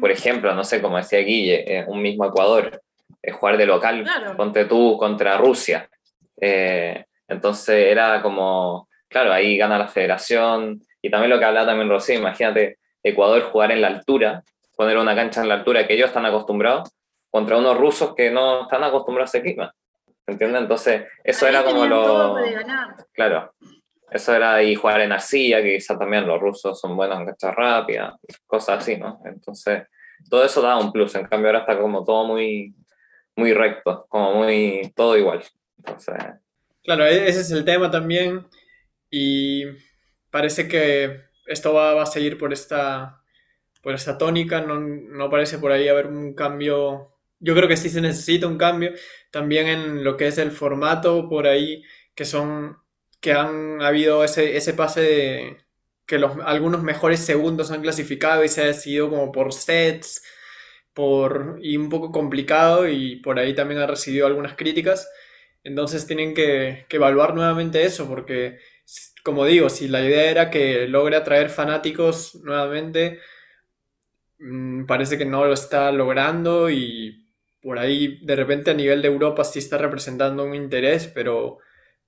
por 0.00 0.10
ejemplo, 0.10 0.54
no 0.54 0.64
sé, 0.64 0.80
como 0.80 0.96
decía 0.96 1.18
Guille, 1.18 1.84
un 1.88 2.00
mismo 2.00 2.24
Ecuador, 2.24 2.82
jugar 3.32 3.56
de 3.56 3.66
local, 3.66 4.06
ponte 4.36 4.64
tú 4.66 4.96
contra 4.98 5.36
Rusia. 5.38 5.88
Entonces 7.32 7.90
era 7.90 8.22
como, 8.22 8.88
claro, 9.08 9.32
ahí 9.32 9.56
gana 9.56 9.78
la 9.78 9.88
federación, 9.88 10.80
y 11.00 11.10
también 11.10 11.30
lo 11.30 11.38
que 11.38 11.44
hablaba 11.44 11.66
también 11.66 11.88
Rosé, 11.88 12.14
imagínate 12.14 12.78
Ecuador 13.02 13.42
jugar 13.42 13.72
en 13.72 13.82
la 13.82 13.88
altura, 13.88 14.44
poner 14.76 14.96
una 14.96 15.14
cancha 15.14 15.42
en 15.42 15.48
la 15.48 15.54
altura 15.54 15.86
que 15.86 15.94
ellos 15.94 16.08
están 16.08 16.26
acostumbrados, 16.26 16.90
contra 17.30 17.56
unos 17.56 17.76
rusos 17.76 18.14
que 18.14 18.30
no 18.30 18.62
están 18.62 18.84
acostumbrados 18.84 19.34
a 19.34 19.38
ese 19.38 19.44
clima. 19.44 19.74
¿Entiendes? 20.26 20.62
Entonces, 20.62 21.04
eso 21.24 21.46
era 21.46 21.64
como 21.64 21.84
lo. 21.86 22.36
Claro. 23.12 23.52
Eso 24.10 24.34
era 24.34 24.62
y 24.62 24.74
jugar 24.74 25.00
en 25.00 25.12
arcilla, 25.12 25.62
que 25.62 25.74
quizás 25.74 25.98
también 25.98 26.26
los 26.26 26.38
rusos 26.38 26.78
son 26.78 26.94
buenos 26.94 27.18
en 27.18 27.26
cancha 27.26 27.50
rápida, 27.50 28.14
cosas 28.46 28.78
así, 28.80 28.98
¿no? 28.98 29.20
Entonces, 29.24 29.84
todo 30.28 30.44
eso 30.44 30.60
da 30.60 30.76
un 30.76 30.92
plus. 30.92 31.14
En 31.14 31.26
cambio, 31.26 31.48
ahora 31.48 31.60
está 31.60 31.78
como 31.78 32.04
todo 32.04 32.26
muy, 32.26 32.74
muy 33.34 33.54
recto, 33.54 34.04
como 34.08 34.34
muy. 34.34 34.92
todo 34.94 35.16
igual. 35.16 35.42
Entonces. 35.78 36.14
Claro, 36.84 37.04
e-, 37.06 37.28
ese 37.28 37.40
es 37.40 37.50
el 37.50 37.64
tema 37.64 37.90
también. 37.90 38.46
Y 39.10 39.64
parece 40.30 40.68
que 40.68 41.22
esto 41.46 41.74
va, 41.74 42.02
a 42.02 42.06
seguir 42.06 42.38
por 42.38 42.52
esta, 42.52 43.22
por 43.82 43.94
esta 43.94 44.18
tónica, 44.18 44.60
no, 44.62 44.80
no, 44.80 45.30
parece 45.30 45.58
por 45.58 45.72
ahí 45.72 45.88
haber 45.88 46.06
un 46.08 46.34
cambio. 46.34 47.14
Yo 47.40 47.54
creo 47.54 47.68
que 47.68 47.76
sí 47.76 47.90
se 47.90 48.00
necesita 48.00 48.46
un 48.48 48.58
cambio 48.58 48.92
también 49.30 49.68
en 49.68 50.04
lo 50.04 50.16
que 50.16 50.28
es 50.28 50.38
el 50.38 50.52
formato, 50.52 51.28
por 51.28 51.46
ahí 51.46 51.84
que 52.14 52.24
son 52.24 52.78
que 53.20 53.32
han 53.32 53.82
habido 53.82 54.24
ese, 54.24 54.56
ese 54.56 54.74
pase 54.74 55.00
de 55.02 55.58
que 56.06 56.18
los, 56.18 56.32
algunos 56.44 56.82
mejores 56.82 57.20
segundos 57.20 57.70
han 57.70 57.82
clasificado 57.82 58.44
y 58.44 58.48
se 58.48 58.62
ha 58.62 58.66
decidido 58.66 59.10
como 59.10 59.32
por 59.32 59.52
sets 59.54 60.22
por, 60.94 61.58
y 61.62 61.76
un 61.76 61.88
poco 61.88 62.12
complicado 62.12 62.88
y 62.88 63.16
por 63.16 63.38
ahí 63.38 63.54
también 63.54 63.80
ha 63.80 63.86
recibido 63.86 64.26
algunas 64.26 64.54
críticas. 64.56 65.08
Entonces 65.64 66.06
tienen 66.06 66.34
que, 66.34 66.86
evaluar 66.90 67.34
nuevamente 67.34 67.84
eso 67.84 68.08
porque 68.08 68.58
como 69.24 69.44
digo, 69.46 69.70
si 69.70 69.88
la 69.88 70.02
idea 70.04 70.30
era 70.30 70.50
que 70.50 70.88
logre 70.88 71.16
atraer 71.16 71.48
fanáticos 71.48 72.34
nuevamente, 72.42 73.20
mm, 74.38 74.86
parece 74.86 75.18
que 75.18 75.24
no 75.24 75.44
lo 75.46 75.52
está 75.54 75.92
logrando 75.92 76.70
y 76.70 77.28
por 77.62 77.78
ahí 77.78 78.18
de 78.24 78.36
repente 78.36 78.72
a 78.72 78.74
nivel 78.74 79.02
de 79.02 79.08
Europa 79.08 79.44
sí 79.44 79.60
está 79.60 79.78
representando 79.78 80.44
un 80.44 80.54
interés, 80.54 81.06
pero 81.08 81.58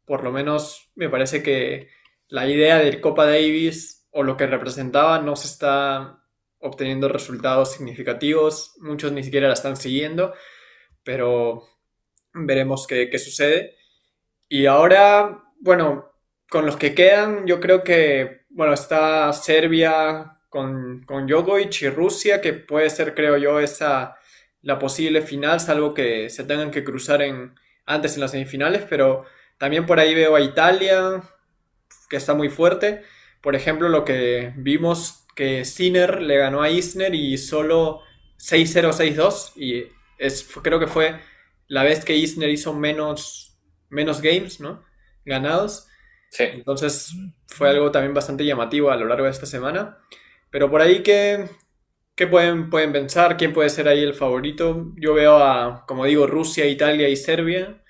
por 0.04 0.24
lo 0.24 0.32
menos 0.32 0.90
me 0.96 1.08
parece 1.08 1.42
que 1.42 1.88
la 2.28 2.48
idea 2.48 2.78
del 2.78 3.00
Copa 3.00 3.26
Davis 3.26 4.08
o 4.10 4.22
lo 4.22 4.36
que 4.36 4.46
representaba 4.46 5.20
no 5.20 5.36
se 5.36 5.46
está 5.48 6.24
obteniendo 6.58 7.08
resultados 7.08 7.72
significativos, 7.72 8.74
muchos 8.80 9.12
ni 9.12 9.22
siquiera 9.22 9.48
la 9.48 9.54
están 9.54 9.76
siguiendo, 9.76 10.34
pero 11.04 11.73
veremos 12.34 12.86
qué, 12.86 13.08
qué 13.10 13.18
sucede. 13.18 13.76
Y 14.48 14.66
ahora, 14.66 15.44
bueno, 15.60 16.12
con 16.50 16.66
los 16.66 16.76
que 16.76 16.94
quedan, 16.94 17.46
yo 17.46 17.60
creo 17.60 17.82
que, 17.82 18.42
bueno, 18.50 18.74
está 18.74 19.32
Serbia 19.32 20.38
con, 20.48 21.02
con 21.04 21.28
Jokovic 21.28 21.82
y 21.82 21.88
Rusia, 21.90 22.40
que 22.40 22.52
puede 22.52 22.90
ser, 22.90 23.14
creo 23.14 23.36
yo, 23.38 23.60
esa 23.60 24.16
la 24.62 24.78
posible 24.78 25.20
final, 25.22 25.60
salvo 25.60 25.92
que 25.94 26.30
se 26.30 26.44
tengan 26.44 26.70
que 26.70 26.84
cruzar 26.84 27.22
en, 27.22 27.54
antes 27.86 28.14
en 28.14 28.22
las 28.22 28.30
semifinales, 28.30 28.84
pero 28.88 29.24
también 29.58 29.84
por 29.86 30.00
ahí 30.00 30.14
veo 30.14 30.36
a 30.36 30.40
Italia, 30.40 31.22
que 32.08 32.16
está 32.16 32.34
muy 32.34 32.48
fuerte. 32.48 33.02
Por 33.42 33.54
ejemplo, 33.56 33.88
lo 33.88 34.04
que 34.04 34.52
vimos 34.56 35.26
que 35.36 35.64
Sinner 35.64 36.22
le 36.22 36.38
ganó 36.38 36.62
a 36.62 36.70
Isner 36.70 37.14
y 37.14 37.36
solo 37.36 38.00
6-0, 38.38 38.92
6-2, 38.92 39.52
y 39.56 39.84
es, 40.18 40.48
creo 40.62 40.80
que 40.80 40.86
fue 40.86 41.20
la 41.68 41.82
vez 41.82 42.04
que 42.04 42.16
Isner 42.16 42.50
hizo 42.50 42.72
menos, 42.74 43.58
menos 43.88 44.20
games, 44.20 44.60
¿no? 44.60 44.82
Ganados. 45.24 45.88
Entonces 46.38 47.12
fue 47.46 47.70
algo 47.70 47.90
también 47.90 48.14
bastante 48.14 48.44
llamativo 48.44 48.90
a 48.90 48.96
lo 48.96 49.06
largo 49.06 49.24
de 49.24 49.30
esta 49.30 49.46
semana. 49.46 49.98
Pero 50.50 50.70
por 50.70 50.80
ahí, 50.80 51.02
¿qué, 51.02 51.48
qué 52.14 52.26
pueden, 52.26 52.70
pueden 52.70 52.92
pensar? 52.92 53.36
¿Quién 53.36 53.52
puede 53.52 53.70
ser 53.70 53.88
ahí 53.88 54.02
el 54.02 54.14
favorito? 54.14 54.92
Yo 54.96 55.14
veo 55.14 55.36
a, 55.38 55.84
como 55.86 56.04
digo, 56.04 56.26
Rusia, 56.26 56.66
Italia 56.66 57.08
y 57.08 57.16
Serbia. 57.16 57.82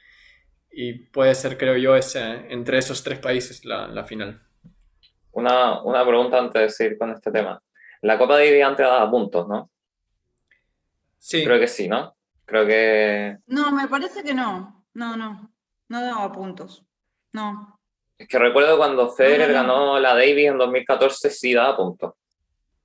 Y 0.71 0.93
puede 0.95 1.35
ser, 1.35 1.57
creo 1.57 1.77
yo, 1.77 1.95
ese, 1.95 2.53
entre 2.53 2.79
esos 2.79 3.03
tres 3.03 3.19
países 3.19 3.65
la, 3.65 3.87
la 3.87 4.05
final. 4.05 4.43
Una, 5.33 5.83
una, 5.83 6.05
pregunta 6.07 6.39
antes 6.39 6.63
de 6.63 6.71
seguir 6.71 6.99
con 6.99 7.11
este 7.11 7.31
tema. 7.31 7.63
La 8.03 8.19
Copa 8.19 8.37
de 8.37 8.63
antes 8.63 8.85
daba 8.85 9.11
puntos, 9.11 9.49
¿no? 9.49 9.71
Sí. 11.19 11.45
Creo 11.45 11.59
que 11.59 11.69
sí, 11.69 11.89
¿no? 11.89 12.15
Creo 12.45 12.67
que... 12.67 13.39
No, 13.47 13.73
me 13.73 13.89
parece 13.89 14.23
que 14.23 14.35
no. 14.35 14.85
No, 14.95 15.17
no. 15.17 15.51
No 15.89 16.03
daba 16.03 16.31
puntos. 16.33 16.85
No. 17.33 17.81
Es 18.19 18.29
que 18.29 18.39
recuerdo 18.39 18.77
cuando 18.77 19.11
Federer 19.11 19.53
ganó 19.53 19.99
la 19.99 20.15
Davis 20.15 20.49
en 20.49 20.59
2014, 20.59 21.31
sí 21.31 21.53
daba 21.53 21.77
puntos 21.77 22.15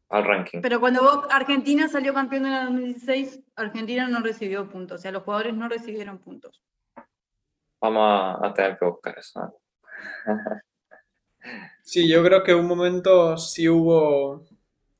al 0.09 0.23
ranking. 0.23 0.61
Pero 0.61 0.79
cuando 0.79 1.27
Argentina 1.29 1.87
salió 1.87 2.13
campeón 2.13 2.47
en 2.47 2.51
la 2.51 2.63
2016, 2.65 3.41
Argentina 3.55 4.07
no 4.07 4.21
recibió 4.21 4.67
puntos, 4.67 4.99
o 4.99 5.01
sea, 5.01 5.11
los 5.11 5.23
jugadores 5.23 5.53
no 5.53 5.69
recibieron 5.69 6.17
puntos. 6.17 6.63
Vamos 7.79 8.37
a, 8.41 8.53
tener 8.53 8.77
que 8.77 8.85
buscar 8.85 9.17
eso. 9.17 9.59
Sí, 11.81 12.07
yo 12.07 12.21
creo 12.21 12.43
que 12.43 12.53
un 12.53 12.67
momento 12.67 13.35
sí 13.35 13.67
hubo. 13.67 14.45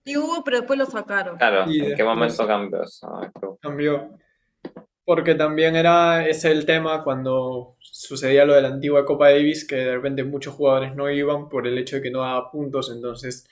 Sí 0.04 0.18
hubo, 0.18 0.44
pero 0.44 0.58
después 0.58 0.80
lo 0.80 0.86
sacaron. 0.86 1.38
Claro, 1.38 1.66
¿en 1.70 1.96
qué 1.96 2.04
momento 2.04 2.48
cambió 2.48 2.82
eso? 2.82 3.30
Cambió. 3.62 4.18
Porque 5.06 5.34
también 5.36 5.76
era 5.76 6.28
ese 6.28 6.52
el 6.52 6.66
tema 6.66 7.04
cuando 7.04 7.76
sucedía 7.82 8.46
lo 8.46 8.54
de 8.54 8.62
la 8.62 8.68
antigua 8.70 9.06
Copa 9.06 9.30
Davis, 9.32 9.66
que 9.66 9.76
de 9.78 9.96
repente 9.96 10.24
muchos 10.24 10.54
jugadores 10.54 10.96
no 10.96 11.10
iban 11.10 11.50
por 11.50 11.68
el 11.68 11.78
hecho 11.78 11.96
de 11.98 12.02
que 12.04 12.12
no 12.12 12.22
daba 12.22 12.52
puntos, 12.52 12.92
entonces 12.92 13.48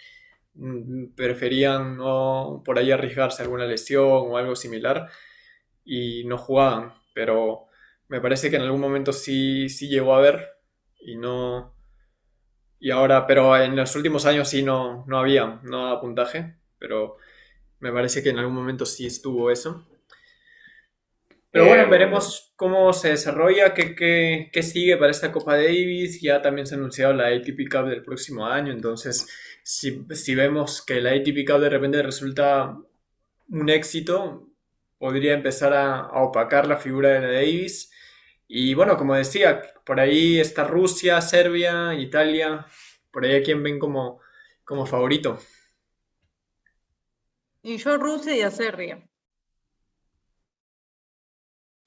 mm, 0.56 1.15
preferían 1.15 1.98
no 1.98 2.62
por 2.65 2.78
ahí 2.80 2.91
arriesgarse 2.91 3.41
alguna 3.43 3.65
lesión 3.65 4.06
o 4.08 4.38
algo 4.38 4.56
similar 4.56 5.10
y 5.86 6.26
no 6.26 6.38
jugaban. 6.38 6.93
Pero 7.13 7.67
me 8.10 8.22
parece 8.22 8.50
que 8.52 8.58
en 8.58 8.63
algún 8.63 8.82
momento 8.82 9.13
sí, 9.13 9.70
sí 9.70 9.89
llegó 9.89 10.15
a 10.15 10.22
ver 10.22 10.48
y 11.02 11.17
no, 11.17 11.76
y 12.80 12.91
ahora, 12.91 13.26
pero 13.28 13.58
en 13.58 13.76
los 13.76 13.96
últimos 13.96 14.26
años 14.26 14.50
sí 14.50 14.63
no, 14.63 15.04
no 15.08 15.17
había, 15.20 15.60
no 15.63 15.86
daba 15.86 16.02
puntaje, 16.02 16.58
pero 16.78 17.17
me 17.80 17.91
parece 17.93 18.24
que 18.24 18.30
en 18.30 18.39
algún 18.39 18.56
momento 18.56 18.86
sí 18.86 19.08
estuvo 19.08 19.52
eso. 19.52 19.86
Pero 21.58 21.70
bueno, 21.70 21.84
eh, 21.84 21.89
veremos 21.89 22.54
cómo 22.56 22.93
se 22.93 23.10
desarrolla, 23.10 23.74
qué, 23.74 23.96
qué, 23.96 24.50
qué, 24.52 24.63
sigue 24.63 24.98
para 24.98 25.12
esta 25.12 25.32
Copa 25.32 25.56
Davis. 25.56 26.22
Ya 26.22 26.41
también 26.41 26.67
se 26.67 26.76
ha 26.76 26.78
anunciado 26.78 27.13
la 27.13 27.28
ATP 27.28 27.70
Cup 27.70 27.88
del 27.88 28.04
próximo 28.04 28.46
año, 28.46 28.72
entonces 28.72 29.28
si, 29.63 30.06
si 30.12 30.36
vemos 30.36 30.86
que 30.86 31.02
la 31.02 31.12
ATP 31.12 31.46
Cup 31.48 31.60
de 31.60 31.70
repente 31.70 32.04
resulta 32.04 32.78
un 33.50 33.70
éxito, 33.70 34.50
podría 34.98 35.34
empezar 35.34 35.74
a, 35.74 36.00
a 36.00 36.22
opacar 36.24 36.67
la 36.67 36.78
figura 36.78 37.10
de 37.10 37.22
la 37.22 37.32
Davis 37.32 37.91
y 38.48 38.74
bueno, 38.74 38.96
como 38.98 39.13
decía, 39.15 39.62
por 39.86 40.00
ahí 40.00 40.39
está 40.39 40.63
Rusia, 40.63 41.20
Serbia, 41.22 41.93
Italia, 41.96 42.65
por 43.12 43.26
ahí 43.26 43.36
a 43.36 43.43
quien 43.43 43.62
ven 43.62 43.78
como, 43.78 44.22
como 44.63 44.86
favorito. 44.86 45.39
Y 47.62 47.78
yo 47.78 47.98
Rusia 47.98 48.36
y 48.36 48.41
a 48.41 48.52
Serbia. 48.52 49.07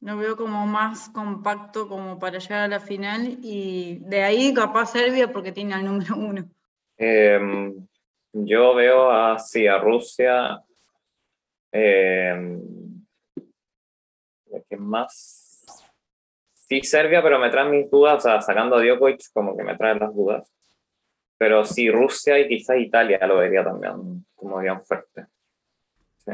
Lo 0.01 0.17
veo 0.17 0.37
como 0.37 0.67
más 0.67 1.11
compacto 1.11 1.89
como 1.89 2.19
para 2.19 2.39
llegar 2.39 2.63
a 2.63 2.69
la 2.69 2.81
final 2.81 3.39
y 3.43 3.99
de 4.01 4.23
ahí 4.23 4.55
capaz 4.55 4.93
Serbia 4.93 5.31
porque 5.31 5.53
tiene 5.53 5.75
al 5.75 5.85
número 5.85 6.17
uno. 6.17 6.49
Em, 6.97 7.87
yo 8.33 8.75
veo 8.75 9.11
así 9.11 9.67
a 9.67 9.79
Rusia. 9.79 10.63
Eh, 11.73 12.59
¿Qué 14.69 14.77
más? 14.77 15.65
Sí, 16.55 16.81
Serbia, 16.83 17.23
pero 17.23 17.39
me 17.39 17.51
traen 17.51 17.71
mis 17.71 17.91
dudas, 17.91 18.19
o 18.19 18.21
sea, 18.21 18.41
sacando 18.41 18.77
a 18.77 18.83
Djokovic, 18.83 19.33
como 19.33 19.57
que 19.57 19.65
me 19.65 19.77
traen 19.77 19.99
las 19.99 20.15
dudas. 20.15 20.53
Pero 21.37 21.65
sí, 21.65 21.91
Rusia 21.91 22.39
y 22.39 22.49
quizás 22.49 22.77
Italia 22.79 23.27
lo 23.27 23.39
vería 23.39 23.65
también 23.65 24.25
como 24.35 24.59
bien 24.59 24.81
fuerte. 24.85 25.27
Sí, 26.19 26.33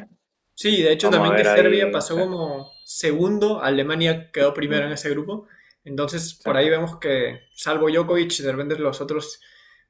de 0.63 0.93
hecho 0.93 1.11
también 1.11 1.37
que 1.37 1.45
Serbia 1.45 1.91
pasó 1.91 2.19
como 2.19 2.73
segundo, 2.85 3.63
Alemania 3.63 4.31
quedó 4.33 4.55
primero 4.55 4.87
en 4.87 4.93
ese 4.93 5.11
grupo. 5.11 5.47
Entonces, 5.85 6.35
por 6.43 6.57
ahí 6.57 6.69
vemos 6.69 6.99
que, 6.99 7.43
salvo 7.55 7.89
Djokovic, 7.89 8.39
de 8.39 8.51
repente 8.51 8.79
los 8.79 9.01
otros 9.01 9.41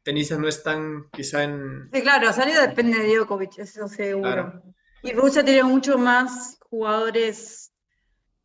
tenistas 0.02 0.38
no 0.38 0.46
están 0.46 1.08
quizá 1.10 1.44
en... 1.44 1.88
Sí, 1.92 2.02
claro, 2.02 2.32
Serbia 2.32 2.60
depende 2.60 2.98
de 2.98 3.16
Djokovic, 3.16 3.58
eso 3.58 3.88
seguro. 3.88 4.62
Y 5.02 5.12
Rusia 5.12 5.44
tiene 5.44 5.62
mucho 5.62 5.98
más 5.98 6.58
jugadores 6.60 7.72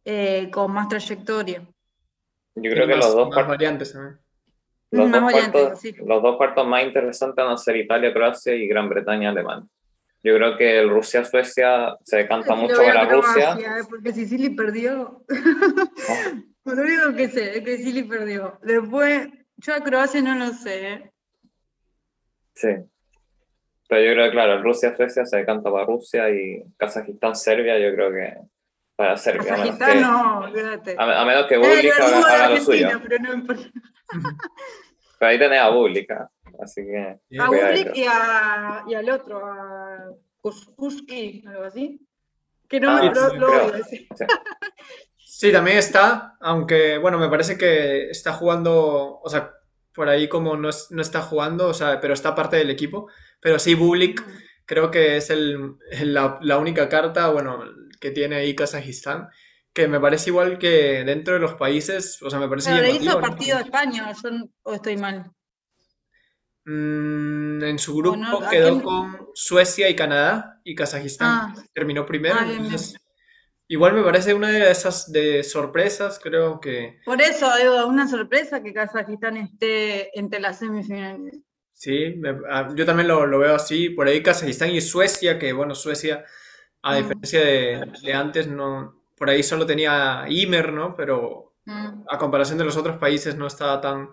eh, 0.05 0.49
con 0.51 0.71
más 0.71 0.87
trayectoria. 0.87 1.67
Yo 2.55 2.71
creo 2.71 2.87
que 2.87 2.95
los 2.95 3.13
dos 3.13 3.29
variantes 3.29 3.95
Los, 4.91 5.11
dos 5.11 5.31
cuartos, 5.31 5.83
los 6.05 6.21
dos 6.21 6.37
cuartos 6.37 6.67
más 6.67 6.83
interesantes 6.83 7.43
van 7.43 7.53
a 7.53 7.57
ser 7.57 7.77
Italia, 7.77 8.13
Croacia 8.13 8.53
y 8.55 8.67
Gran 8.67 8.89
Bretaña, 8.89 9.29
Alemania. 9.29 9.67
Yo 10.23 10.35
creo 10.35 10.57
que 10.57 10.79
el 10.79 10.89
Rusia-Suecia 10.89 11.97
se 12.03 12.17
decanta 12.17 12.53
mucho 12.53 12.75
para 12.75 13.05
Rusia. 13.05 13.57
Porque 13.89 14.13
Sicily 14.13 14.51
perdió. 14.51 15.23
lo 16.65 16.73
único 16.73 17.15
que 17.15 17.29
sé 17.29 17.57
es 17.57 17.63
que 17.63 17.77
Sicily 17.77 18.03
perdió. 18.03 18.59
Después, 18.61 19.29
yo 19.57 19.73
a 19.73 19.79
Croacia 19.81 20.21
no 20.21 20.35
lo 20.35 20.53
sé. 20.53 20.87
Eh. 20.93 21.11
Sí. 22.53 22.69
Pero 23.89 24.05
yo 24.05 24.13
creo 24.13 24.25
que, 24.25 24.31
claro, 24.31 24.61
Rusia-Suecia 24.61 25.25
se 25.25 25.37
decanta 25.37 25.71
para 25.71 25.85
Rusia 25.85 26.29
y 26.29 26.63
Kazajistán-Serbia, 26.77 27.79
yo 27.79 27.93
creo 27.95 28.11
que 28.11 28.37
para 28.95 29.17
Serbia. 29.17 29.55
A, 29.55 29.95
no, 29.95 30.45
A, 30.45 31.25
menos 31.25 31.47
que 31.47 31.57
Bública 31.57 31.95
haga, 32.05 32.49
lo 32.49 32.57
suyo. 32.57 32.89
Pero, 33.07 33.35
no 33.35 33.45
pero 35.21 35.29
ahí 35.29 35.37
tenés 35.37 35.61
a 35.61 35.69
Bública, 35.69 36.31
así 36.59 36.81
que... 36.81 37.19
A 37.39 37.45
Bública 37.45 37.91
y, 37.93 38.05
a, 38.07 38.83
y 38.87 38.95
al 38.95 39.07
otro, 39.07 39.45
a 39.45 40.09
Kuski, 40.41 41.43
algo 41.45 41.65
así. 41.65 42.01
Que 42.67 42.79
no 42.79 42.89
ah, 42.89 43.03
me 43.03 43.13
lo, 43.13 43.67
lo 43.67 43.83
sí. 43.83 44.07
sí, 45.17 45.51
también 45.51 45.77
está, 45.77 46.37
aunque, 46.41 46.97
bueno, 46.97 47.19
me 47.19 47.29
parece 47.29 47.55
que 47.55 48.09
está 48.09 48.33
jugando, 48.33 49.19
o 49.21 49.29
sea, 49.29 49.53
por 49.93 50.09
ahí 50.09 50.27
como 50.27 50.57
no, 50.57 50.71
no 50.89 51.01
está 51.03 51.21
jugando, 51.21 51.67
o 51.67 51.73
sea, 51.75 51.99
pero 52.01 52.15
está 52.15 52.33
parte 52.33 52.57
del 52.57 52.71
equipo. 52.71 53.07
Pero 53.39 53.59
sí, 53.59 53.75
Bublik 53.75 54.25
creo 54.65 54.89
que 54.89 55.17
es 55.17 55.29
el, 55.29 55.75
la, 56.01 56.39
la, 56.41 56.57
única 56.57 56.89
carta, 56.89 57.29
bueno, 57.29 57.63
que 57.99 58.09
tiene 58.09 58.37
ahí 58.37 58.55
Kazajistán, 58.55 59.29
que 59.73 59.87
me 59.87 59.99
parece 59.99 60.29
igual 60.29 60.57
que 60.57 61.03
dentro 61.03 61.33
de 61.33 61.39
los 61.39 61.55
países, 61.55 62.21
o 62.21 62.29
sea, 62.29 62.39
me 62.39 62.47
parece 62.47 62.71
Pero 62.71 62.83
le 62.83 62.91
hizo 62.91 63.19
partido 63.19 63.57
a 63.57 63.61
España, 63.61 64.11
o 64.63 64.73
estoy 64.73 64.97
mal. 64.97 65.31
Mm, 66.65 67.63
en 67.63 67.79
su 67.79 67.95
grupo 67.95 68.43
quedó 68.49 68.81
con 68.83 69.29
Suecia 69.33 69.89
y 69.89 69.95
Canadá 69.95 70.61
y 70.63 70.75
Kazajistán 70.75 71.29
ah. 71.29 71.55
terminó 71.73 72.05
primero. 72.05 72.35
Ah, 72.39 72.47
igual 73.67 73.93
me 73.93 74.03
parece 74.03 74.33
una 74.33 74.49
de 74.49 74.69
esas 74.69 75.11
de 75.11 75.43
sorpresas, 75.43 76.19
creo 76.21 76.59
que. 76.59 76.99
Por 77.05 77.21
eso, 77.21 77.49
una 77.87 78.07
sorpresa 78.07 78.61
que 78.61 78.73
Kazajistán 78.73 79.37
esté 79.37 80.17
entre 80.19 80.39
las 80.39 80.59
semifinales. 80.59 81.39
Sí, 81.73 82.21
ah, 82.49 82.69
yo 82.75 82.85
también 82.85 83.07
lo, 83.07 83.25
lo, 83.25 83.39
veo 83.39 83.55
así. 83.55 83.89
Por 83.89 84.07
ahí 84.07 84.21
Kazajistán 84.21 84.69
y 84.69 84.81
Suecia, 84.81 85.39
que 85.39 85.53
bueno, 85.53 85.73
Suecia 85.73 86.25
a 86.83 86.95
diferencia 86.95 87.41
de, 87.41 88.13
antes, 88.13 88.47
no, 88.47 89.00
por 89.21 89.29
ahí 89.29 89.43
solo 89.43 89.67
tenía 89.67 90.25
Imer, 90.29 90.73
¿no? 90.73 90.95
Pero 90.95 91.53
mm. 91.65 92.05
a 92.09 92.17
comparación 92.17 92.57
de 92.57 92.65
los 92.65 92.75
otros 92.75 92.97
países 92.97 93.35
no 93.35 93.45
estaba 93.45 93.79
tan 93.79 94.09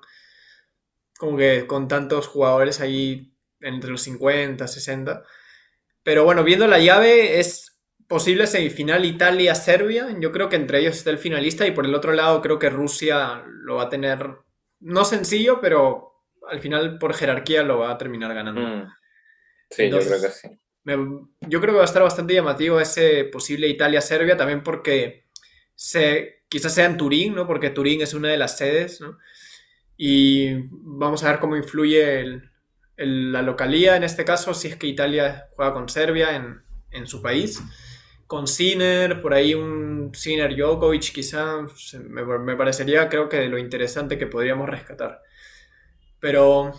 como 1.19 1.39
que 1.39 1.67
con 1.67 1.89
tantos 1.89 2.27
jugadores 2.27 2.83
ahí 2.83 3.33
entre 3.61 3.89
los 3.89 4.03
50, 4.03 4.69
60. 4.69 5.25
Pero 6.03 6.25
bueno, 6.25 6.45
viendo 6.45 6.67
la 6.67 6.79
llave 6.79 7.41
es 7.41 7.81
posible 8.07 8.47
semifinal 8.47 9.07
Italia-Serbia. 9.07 10.15
Yo 10.21 10.31
creo 10.31 10.51
que 10.51 10.57
entre 10.57 10.81
ellos 10.81 10.99
está 10.99 11.09
el 11.09 11.17
finalista 11.17 11.67
y 11.67 11.71
por 11.71 11.87
el 11.87 11.95
otro 11.95 12.13
lado 12.13 12.43
creo 12.43 12.59
que 12.59 12.69
Rusia 12.69 13.43
lo 13.47 13.77
va 13.77 13.85
a 13.85 13.89
tener 13.89 14.37
no 14.81 15.07
sencillo, 15.07 15.59
pero 15.63 16.23
al 16.51 16.61
final 16.61 16.99
por 16.99 17.15
jerarquía 17.15 17.63
lo 17.63 17.79
va 17.79 17.93
a 17.93 17.97
terminar 17.97 18.35
ganando. 18.35 18.61
Mm. 18.61 18.93
Sí, 19.71 19.89
yo 19.89 20.01
creo 20.01 20.21
que 20.21 20.29
sí 20.29 20.61
yo 20.85 21.61
creo 21.61 21.75
que 21.75 21.79
va 21.79 21.83
a 21.83 21.85
estar 21.85 22.03
bastante 22.03 22.35
llamativo 22.35 22.81
ese 22.81 23.25
posible 23.25 23.69
Italia-Serbia, 23.69 24.37
también 24.37 24.63
porque 24.63 25.27
se, 25.75 26.43
quizás 26.49 26.75
sea 26.75 26.87
en 26.87 26.97
Turín, 26.97 27.35
¿no? 27.35 27.47
Porque 27.47 27.71
Turín 27.71 28.01
es 28.01 28.15
una 28.15 28.29
de 28.29 28.39
las 28.39 28.57
sedes, 28.57 29.01
¿no? 29.01 29.19
Y 29.97 30.55
vamos 30.71 31.23
a 31.25 31.31
ver 31.31 31.41
cómo 31.41 31.57
influye 31.57 32.41
la 32.97 33.43
localía 33.43 33.97
en 33.97 34.05
este 34.05 34.25
caso, 34.25 34.55
si 34.55 34.69
es 34.69 34.77
que 34.77 34.87
Italia 34.87 35.49
juega 35.53 35.73
con 35.73 35.89
Serbia 35.89 36.37
en, 36.91 37.07
su 37.07 37.21
país. 37.21 37.63
Con 38.27 38.47
Sinner, 38.47 39.23
por 39.23 39.35
ahí 39.35 39.55
un 39.55 40.11
Sinner 40.15 40.55
Djokovic, 40.55 41.13
quizá 41.13 41.67
me, 42.09 42.57
parecería, 42.57 43.09
creo 43.09 43.29
que 43.29 43.49
lo 43.49 43.59
interesante 43.59 44.19
que 44.19 44.27
podríamos 44.27 44.69
rescatar. 44.69 45.23
Pero 46.21 46.73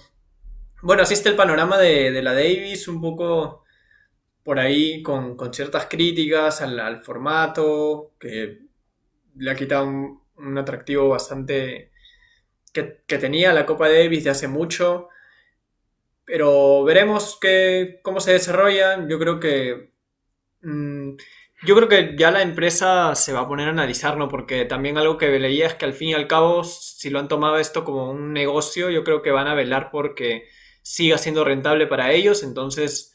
bueno, 0.81 1.03
así 1.03 1.13
está 1.13 1.29
el 1.29 1.35
panorama 1.35 1.77
de 1.77 2.21
la 2.21 2.33
Davis, 2.33 2.87
un 2.87 3.01
poco 3.01 3.65
por 4.43 4.59
ahí 4.59 5.03
con, 5.03 5.37
ciertas 5.53 5.87
críticas 5.87 6.61
al, 6.61 7.01
formato, 7.01 8.13
que 8.19 8.59
le 9.35 9.51
ha 9.51 9.55
quitado 9.55 9.85
un, 9.85 10.57
atractivo 10.57 11.09
bastante 11.09 11.91
que, 12.73 12.83
tenía 13.07 13.53
la 13.53 13.65
Copa 13.65 13.89
Davis 13.89 14.23
de 14.23 14.29
hace 14.31 14.47
mucho. 14.47 15.09
Pero 16.25 16.83
veremos 16.83 17.37
que, 17.41 17.99
cómo 18.03 18.19
se 18.19 18.33
desarrolla. 18.33 19.07
Yo 19.07 19.19
creo 19.19 19.39
que. 19.39 19.91
Mm, 20.61 21.15
yo 21.65 21.75
creo 21.75 21.89
que 21.89 22.15
ya 22.17 22.31
la 22.31 22.41
empresa 22.41 23.15
se 23.15 23.33
va 23.33 23.41
a 23.41 23.47
poner 23.47 23.67
a 23.67 23.71
analizarlo, 23.71 24.29
porque 24.29 24.65
también 24.65 24.97
algo 24.97 25.17
que 25.17 25.27
leía 25.39 25.67
es 25.67 25.75
que 25.75 25.85
al 25.85 25.93
fin 25.93 26.09
y 26.09 26.13
al 26.13 26.27
cabo, 26.27 26.63
si 26.63 27.09
lo 27.09 27.19
han 27.19 27.27
tomado 27.27 27.57
esto 27.57 27.83
como 27.83 28.11
un 28.11 28.31
negocio, 28.33 28.89
yo 28.89 29.03
creo 29.03 29.21
que 29.21 29.31
van 29.31 29.47
a 29.47 29.55
velar 29.55 29.89
porque 29.91 30.47
siga 30.81 31.17
siendo 31.17 31.43
rentable 31.43 31.87
para 31.87 32.13
ellos. 32.13 32.43
Entonces, 32.43 33.13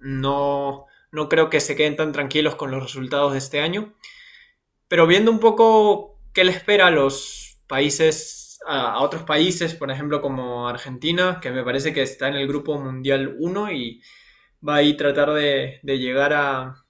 no, 0.00 0.86
no 1.12 1.28
creo 1.28 1.50
que 1.50 1.60
se 1.60 1.76
queden 1.76 1.96
tan 1.96 2.12
tranquilos 2.12 2.54
con 2.54 2.70
los 2.70 2.82
resultados 2.82 3.32
de 3.32 3.38
este 3.38 3.60
año. 3.60 3.94
Pero 4.88 5.06
viendo 5.06 5.30
un 5.30 5.40
poco 5.40 6.20
qué 6.32 6.44
le 6.44 6.52
espera 6.52 6.88
a 6.88 6.90
los 6.90 7.60
países 7.66 8.38
a, 8.66 9.00
otros 9.00 9.22
países, 9.22 9.74
por 9.74 9.90
ejemplo, 9.90 10.20
como 10.20 10.68
Argentina, 10.68 11.38
que 11.40 11.50
me 11.50 11.64
parece 11.64 11.92
que 11.92 12.02
está 12.02 12.28
en 12.28 12.36
el 12.36 12.46
grupo 12.46 12.78
mundial 12.78 13.36
1 13.38 13.72
y 13.72 14.02
va 14.66 14.76
a 14.76 14.82
ir 14.82 14.96
tratar 14.96 15.32
de, 15.32 15.80
llegar 15.82 16.32
a, 16.32 16.84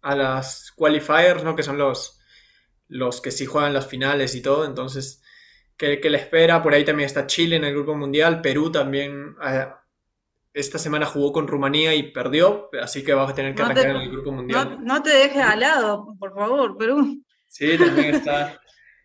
a, 0.00 0.16
las 0.16 0.72
qualifiers, 0.72 1.44
¿no? 1.44 1.54
Que 1.54 1.62
son 1.62 1.78
los, 1.78 2.18
los 2.88 3.20
que 3.20 3.30
sí 3.30 3.46
juegan 3.46 3.74
las 3.74 3.86
finales 3.86 4.34
y 4.34 4.42
todo. 4.42 4.64
Entonces, 4.64 5.22
¿qué, 5.76 5.98
le 6.02 6.18
espera? 6.18 6.62
Por 6.62 6.74
ahí 6.74 6.84
también 6.84 7.06
está 7.06 7.26
Chile 7.26 7.56
en 7.56 7.64
el 7.64 7.74
grupo 7.74 7.94
mundial, 7.94 8.40
Perú 8.40 8.70
también. 8.72 9.36
Eh, 9.44 9.66
esta 10.54 10.78
semana 10.78 11.06
jugó 11.06 11.32
con 11.32 11.48
Rumanía 11.48 11.94
y 11.94 12.12
perdió, 12.12 12.68
así 12.80 13.02
que 13.02 13.14
va 13.14 13.28
a 13.28 13.34
tener 13.34 13.54
que 13.54 13.62
arrancar 13.62 13.86
en 13.90 13.96
el 13.96 14.10
grupo 14.10 14.32
mundial. 14.32 14.78
No, 14.82 15.02
te 15.02 15.10
dejes 15.10 15.42
al 15.42 15.60
lado, 15.60 16.06
por 16.18 16.34
favor, 16.34 16.76
Perú. 16.76 17.22
Sí, 17.48 17.78
también 17.78 18.14
está, 18.14 18.60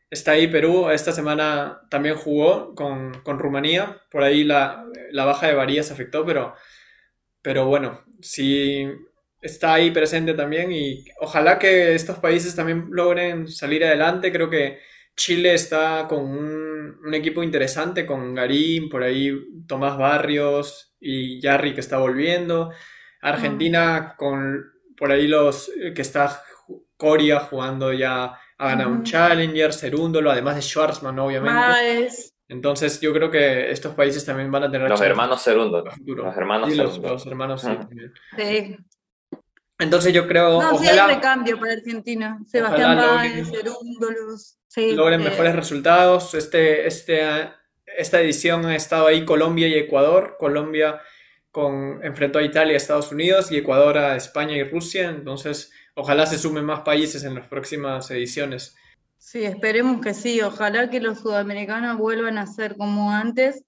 está 0.10 0.32
ahí 0.32 0.48
Perú. 0.48 0.90
Esta 0.90 1.12
semana 1.12 1.82
también 1.90 2.16
jugó 2.16 2.76
con, 2.76 3.14
Rumanía. 3.26 4.02
Por 4.12 4.24
ahí 4.24 4.44
la, 4.44 4.86
baja 5.14 5.48
de 5.48 5.56
Varías 5.56 5.92
afectó, 5.92 6.26
pero, 6.26 6.54
pero 7.42 7.66
bueno, 7.66 8.04
sí 8.22 8.86
está 9.42 9.76
ahí 9.76 9.92
presente 9.92 10.34
también 10.34 10.72
y 10.72 11.06
ojalá 11.22 11.60
que 11.60 11.94
estos 11.94 12.18
países 12.18 12.56
también 12.56 12.88
logren 12.90 13.48
salir 13.48 13.86
adelante. 13.86 14.32
Creo 14.32 14.50
que 14.50 14.80
Chile 15.18 15.56
está 15.56 16.06
con 16.08 16.20
un, 16.24 17.00
un 17.04 17.14
equipo 17.14 17.44
interesante, 17.44 18.06
con 18.06 18.34
Garín, 18.36 18.88
por 18.88 19.04
ahí 19.04 19.36
Tomás 19.68 19.98
Barrios, 19.98 20.96
y 21.00 21.42
Jarry 21.42 21.74
que 21.74 21.82
está 21.82 21.98
volviendo. 21.98 22.72
Argentina 23.22 24.16
con 24.18 24.64
por 24.96 25.12
ahí 25.12 25.28
los 25.28 25.70
eh, 25.70 25.94
que 25.94 26.02
está 26.02 26.42
Coria 26.96 27.40
jugando 27.40 27.94
ya 27.94 28.40
ha 28.60 28.68
ganado 28.70 28.90
un 28.90 29.04
Challenger, 29.04 29.74
Cerúndolo, 29.74 30.32
además 30.32 30.56
de 30.56 30.62
Schwarzman, 30.62 31.20
obviamente. 31.20 32.10
Entonces 32.48 33.00
yo 33.02 33.14
creo 33.14 33.30
que 33.30 33.70
estos 33.70 33.94
países 33.94 34.26
también 34.26 34.50
van 34.50 34.64
a 34.64 34.72
tener... 34.72 34.90
Los 34.90 35.02
hermanos 35.02 35.44
Cerúndolo. 35.44 35.92
Los 36.06 36.38
hermanos 36.38 36.76
Los, 36.76 37.26
hermanos, 37.28 37.62
sí. 37.62 38.78
Entonces 39.80 40.14
yo 40.14 40.28
creo... 40.28 40.62
No, 40.62 40.72
ojalá, 40.72 40.80
sí 40.80 41.00
hay 41.00 41.16
recambio 41.16 41.60
para 41.60 41.74
Argentina. 41.74 42.40
Sebastián 42.48 42.98
Báez, 42.98 43.50
Cerúndolo. 43.50 44.38
Sí, 44.68 44.94
logren 44.94 45.24
mejores 45.24 45.56
resultados. 45.56 46.34
Este, 46.34 46.88
este 46.88 47.24
esta 47.98 48.22
edición 48.22 48.66
ha 48.66 48.76
estado 48.76 49.08
ahí 49.08 49.26
Colombia 49.26 49.68
y 49.68 49.74
Ecuador. 49.74 50.36
Colombia 50.40 51.02
con, 51.52 52.00
enfrentó 52.04 52.40
a 52.40 52.44
Italia, 52.44 52.78
Estados 52.78 53.12
Unidos 53.12 53.52
y 53.52 53.58
Ecuador 53.58 53.98
a 53.98 54.16
España 54.16 54.56
y 54.56 54.64
Rusia. 54.64 55.10
Entonces, 55.10 55.72
ojalá 55.96 56.26
se 56.28 56.38
sumen 56.38 56.66
más 56.66 56.82
países 56.82 57.24
en 57.24 57.36
las 57.36 57.48
próximas 57.48 58.10
ediciones. 58.12 58.76
Sí, 59.18 59.44
esperemos 59.44 60.02
que 60.02 60.14
sí. 60.14 60.42
Ojalá 60.42 60.90
que 60.90 61.00
los 61.00 61.20
sudamericanos 61.20 61.98
vuelvan 61.98 62.38
a 62.38 62.46
ser 62.46 62.78
como 62.78 63.12
antes 63.12 63.64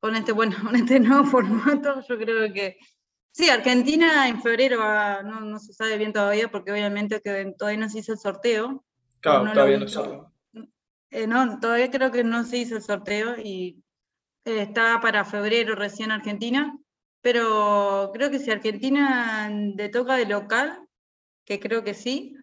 con 0.00 0.16
este, 0.16 0.32
bueno, 0.32 0.56
con 0.62 0.74
este 0.74 1.00
nuevo 1.00 1.24
formato. 1.24 2.02
Yo 2.08 2.16
creo 2.18 2.52
que 2.52 2.78
sí, 3.36 3.50
Argentina 3.50 4.28
en 4.28 4.40
febrero 4.40 4.80
no, 5.22 5.40
no, 5.40 5.58
se 5.58 5.74
sabe 5.74 5.98
bien 5.98 6.12
todavía 6.12 6.48
porque 6.48 6.72
obviamente 6.72 7.20
que 7.20 7.52
todavía 7.58 7.80
no 7.80 7.90
se 7.90 7.98
hizo 7.98 8.12
el 8.12 8.18
sorteo. 8.18 8.82
Claro, 9.20 9.52
todavía 9.52 9.78
no 9.78 10.32
eh, 11.10 11.26
no, 11.26 11.60
todavía 11.60 11.90
creo 11.90 12.10
que 12.10 12.24
no 12.24 12.44
se 12.44 12.58
hizo 12.58 12.76
el 12.76 12.82
sorteo 12.82 13.36
y 13.38 13.82
eh, 14.44 14.62
está 14.62 15.00
para 15.00 15.24
febrero 15.24 15.74
recién 15.74 16.10
Argentina, 16.10 16.76
pero 17.20 18.10
creo 18.14 18.30
que 18.30 18.38
si 18.38 18.50
Argentina 18.50 19.48
le 19.50 19.88
toca 19.90 20.16
de 20.16 20.26
local, 20.26 20.80
que 21.44 21.60
creo 21.60 21.84
que 21.84 21.94
sí, 21.94 22.36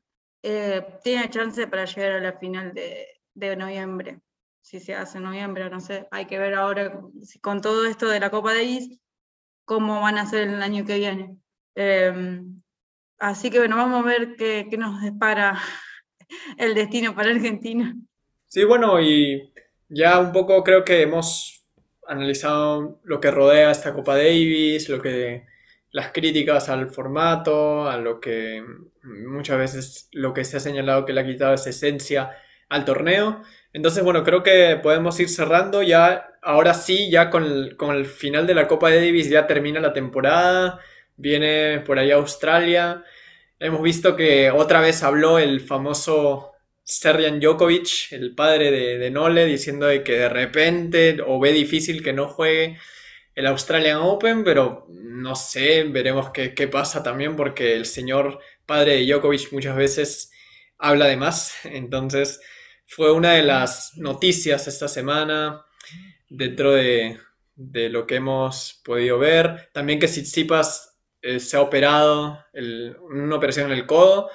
eh, 0.43 0.85
tiene 1.03 1.29
chance 1.29 1.67
para 1.67 1.85
llegar 1.85 2.11
a 2.13 2.19
la 2.19 2.33
final 2.37 2.73
de, 2.73 3.55
noviembre. 3.55 4.21
Si 4.61 4.79
se 4.79 4.95
hace 4.95 5.17
en 5.17 5.25
noviembre, 5.25 5.69
no 5.69 5.81
sé, 5.81 6.07
hay 6.11 6.25
que 6.25 6.37
ver 6.37 6.53
ahora 6.53 7.01
con 7.41 7.61
todo 7.61 7.85
esto 7.85 8.07
de 8.07 8.19
la 8.19 8.29
Copa 8.29 8.53
Davis 8.53 9.02
cómo 9.65 10.01
van 10.01 10.17
a 10.17 10.25
ser 10.25 10.47
el 10.47 10.61
año 10.61 10.85
que 10.85 10.97
viene. 10.97 11.37
Em, 11.75 12.61
así 13.19 13.49
que 13.49 13.59
bueno, 13.59 13.77
vamos 13.77 14.03
a 14.03 14.07
ver 14.07 14.35
qué, 14.37 14.67
qué 14.69 14.77
nos 14.77 15.01
depara 15.01 15.59
el 16.57 16.75
destino 16.75 17.15
para 17.15 17.31
Argentina. 17.31 17.95
Sí, 18.47 18.63
bueno, 18.63 19.01
y 19.01 19.51
ya 19.89 20.19
un 20.19 20.31
poco 20.31 20.63
creo 20.63 20.83
que 20.83 21.01
hemos 21.01 21.65
analizado 22.07 22.99
lo 23.03 23.19
que 23.19 23.31
rodea 23.31 23.71
esta 23.71 23.93
Copa 23.93 24.15
Davis, 24.15 24.89
lo 24.89 25.01
que 25.01 25.45
las 25.91 26.11
críticas 26.11 26.69
al 26.69 26.89
formato, 26.89 27.87
a 27.87 27.97
lo 27.97 28.19
que 28.19 28.63
muchas 29.03 29.57
veces 29.57 30.09
lo 30.11 30.33
que 30.33 30.43
se 30.43 30.57
ha 30.57 30.59
señalado 30.59 31.05
que 31.05 31.13
le 31.13 31.21
ha 31.21 31.25
quitado 31.25 31.53
esa 31.53 31.69
esencia 31.69 32.31
al 32.69 32.85
torneo. 32.85 33.43
Entonces, 33.73 34.03
bueno, 34.03 34.23
creo 34.23 34.43
que 34.43 34.79
podemos 34.81 35.19
ir 35.19 35.29
cerrando 35.29 35.83
ya, 35.83 36.32
ahora 36.43 36.73
sí, 36.73 37.09
ya 37.09 37.29
con 37.29 37.43
el, 37.43 37.77
con 37.77 37.95
el 37.95 38.05
final 38.05 38.45
de 38.47 38.55
la 38.55 38.67
Copa 38.67 38.89
Davis 38.89 39.29
ya 39.29 39.47
termina 39.47 39.79
la 39.79 39.93
temporada, 39.93 40.79
viene 41.15 41.79
por 41.79 41.99
ahí 41.99 42.11
Australia. 42.11 43.03
Hemos 43.59 43.81
visto 43.81 44.15
que 44.15 44.51
otra 44.51 44.81
vez 44.81 45.03
habló 45.03 45.39
el 45.39 45.61
famoso 45.61 46.51
Serjan 46.83 47.39
Djokovic, 47.39 48.11
el 48.11 48.35
padre 48.35 48.71
de, 48.71 49.09
Nole, 49.09 49.45
diciendo 49.45 49.87
de 49.87 50.03
que 50.03 50.13
de 50.13 50.29
repente 50.29 51.17
o 51.25 51.39
ve 51.39 51.53
difícil 51.53 52.03
que 52.03 52.13
no 52.13 52.27
juegue 52.27 52.77
el 53.35 53.47
Australian 53.47 53.99
Open, 54.01 54.43
pero 54.43 54.85
no 54.89 55.35
sé, 55.35 55.83
veremos 55.83 56.31
qué, 56.31 56.67
pasa 56.67 57.01
también 57.01 57.35
porque 57.35 57.73
el 57.75 57.85
señor 57.85 58.39
padre 58.65 58.97
de 58.97 59.05
Djokovic 59.05 59.51
muchas 59.53 59.75
veces 59.75 60.31
habla 60.77 61.07
de 61.07 61.17
más, 61.17 61.55
entonces 61.63 62.41
fue 62.85 63.11
una 63.13 63.33
de 63.33 63.43
las 63.43 63.93
noticias 63.95 64.67
esta 64.67 64.87
semana 64.87 65.65
dentro 66.33 66.71
de, 66.71 67.19
lo 67.55 68.07
que 68.07 68.15
hemos 68.15 68.81
podido 68.83 69.19
ver. 69.19 69.69
También 69.73 69.99
que 69.99 70.07
Tsitsipas 70.07 70.97
eh, 71.21 71.39
se 71.39 71.57
ha 71.57 71.61
operado 71.61 72.39
una 73.09 73.35
operación 73.35 73.71
en 73.71 73.77
el 73.77 73.85
codo 73.85 74.29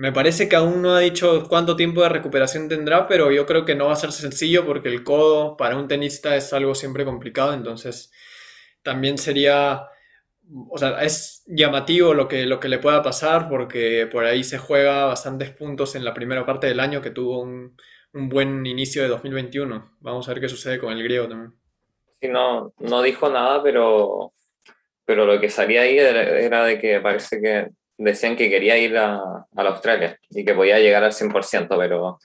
me 0.00 0.12
parece 0.12 0.48
que 0.48 0.56
aún 0.56 0.80
no 0.80 0.94
ha 0.94 1.00
dicho 1.00 1.46
cuánto 1.46 1.76
tiempo 1.76 2.02
de 2.02 2.08
recuperación 2.08 2.70
tendrá, 2.70 3.06
pero 3.06 3.30
yo 3.30 3.44
creo 3.44 3.66
que 3.66 3.74
no 3.74 3.88
va 3.88 3.92
a 3.92 3.96
ser 3.96 4.12
sencillo 4.12 4.64
porque 4.64 4.88
el 4.88 5.04
codo 5.04 5.58
para 5.58 5.76
un 5.76 5.88
tenista 5.88 6.36
es 6.36 6.54
algo 6.54 6.74
siempre 6.74 7.04
complicado, 7.04 7.52
entonces 7.52 8.10
también 8.82 9.18
sería, 9.18 9.82
o 10.70 10.78
sea, 10.78 11.02
es 11.02 11.42
llamativo 11.46 12.14
lo 12.14 12.28
que, 12.28 12.46
lo 12.46 12.60
que 12.60 12.68
le 12.70 12.78
pueda 12.78 13.02
pasar 13.02 13.46
porque 13.50 14.08
por 14.10 14.24
ahí 14.24 14.42
se 14.42 14.56
juega 14.56 15.04
bastantes 15.04 15.50
puntos 15.50 15.94
en 15.94 16.04
la 16.04 16.14
primera 16.14 16.46
parte 16.46 16.66
del 16.66 16.80
año 16.80 17.02
que 17.02 17.10
tuvo 17.10 17.40
un, 17.42 17.76
buen 18.12 18.66
inicio 18.66 19.02
de 19.02 19.08
2021. 19.08 19.96
Vamos 20.00 20.28
a 20.28 20.32
ver 20.32 20.40
qué 20.40 20.48
sucede 20.48 20.78
con 20.78 20.92
el 20.92 21.02
griego 21.02 21.28
también. 21.28 21.54
Sí, 22.20 22.28
no, 22.28 22.72
no 22.78 23.02
dijo 23.02 23.30
nada, 23.30 23.62
pero, 23.62 24.32
pero 25.04 25.24
lo 25.24 25.40
que 25.40 25.48
salía 25.48 25.82
ahí 25.82 25.98
era 25.98 26.64
de 26.64 26.78
que 26.78 27.00
parece 27.00 27.40
que 27.40 27.68
decían 27.96 28.36
que 28.36 28.48
quería 28.48 28.78
ir 28.78 28.96
a, 28.96 29.16
a 29.16 29.46
Australia 29.54 30.18
y 30.30 30.44
que 30.44 30.54
podía 30.54 30.78
llegar 30.78 31.04
al 31.04 31.12
100%, 31.12 31.68
pero 31.78 32.18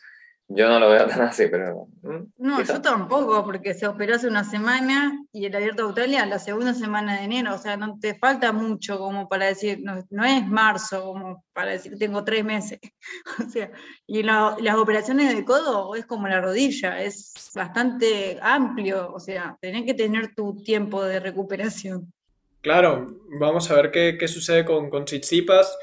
yo 0.47 0.69
no 0.69 0.79
lo 0.79 0.89
veo 0.89 1.08
tan 1.08 1.21
así, 1.23 1.45
pero... 1.49 1.88
Mm, 2.03 2.25
no, 2.38 2.62
yo 2.62 2.79
tampoco, 2.81 3.43
porque 3.43 3.73
se 3.73 3.88
operó 3.88 4.15
hace 4.15 4.27
una 4.27 4.43
semana 4.43 5.19
y 5.34 5.45
el 5.45 5.55
abierto 5.55 5.81
de 5.81 5.88
Australia 5.88 6.25
la 6.27 6.38
segunda 6.38 6.75
semana 6.75 7.17
de 7.17 7.23
enero, 7.23 7.55
o 7.55 7.58
sea, 7.58 7.77
no 7.77 7.97
te 7.99 8.13
falta 8.15 8.51
mucho 8.51 8.99
como 8.99 9.27
para 9.27 9.47
decir, 9.47 9.81
no, 9.81 10.23
es 10.23 10.47
marzo 10.47 11.03
como 11.03 11.43
para 11.51 11.71
decir 11.71 11.97
tengo 11.97 12.23
tres 12.23 12.45
meses, 12.45 12.79
o 13.45 13.49
sea, 13.49 13.71
y 14.05 14.21
las 14.21 14.75
operaciones 14.75 15.36
de 15.36 15.43
codo 15.43 15.95
es 15.95 16.05
como 16.05 16.27
la 16.27 16.41
rodilla, 16.41 17.01
es 17.01 17.34
bastante 17.55 18.38
amplio, 18.41 19.12
o 19.13 19.19
sea, 19.19 19.58
tenés 19.60 19.86
que 19.86 19.95
tener 19.95 20.36
tu 20.36 20.62
tiempo 20.62 21.03
de 21.03 21.19
recuperación. 21.19 22.13
Claro, 22.62 23.19
vamos 23.39 23.69
a 23.69 23.75
ver 23.75 23.91
qué, 23.91 24.27
sucede 24.27 24.65
con, 24.65 24.89
con 24.89 25.05
Tsitsipas. 25.05 25.77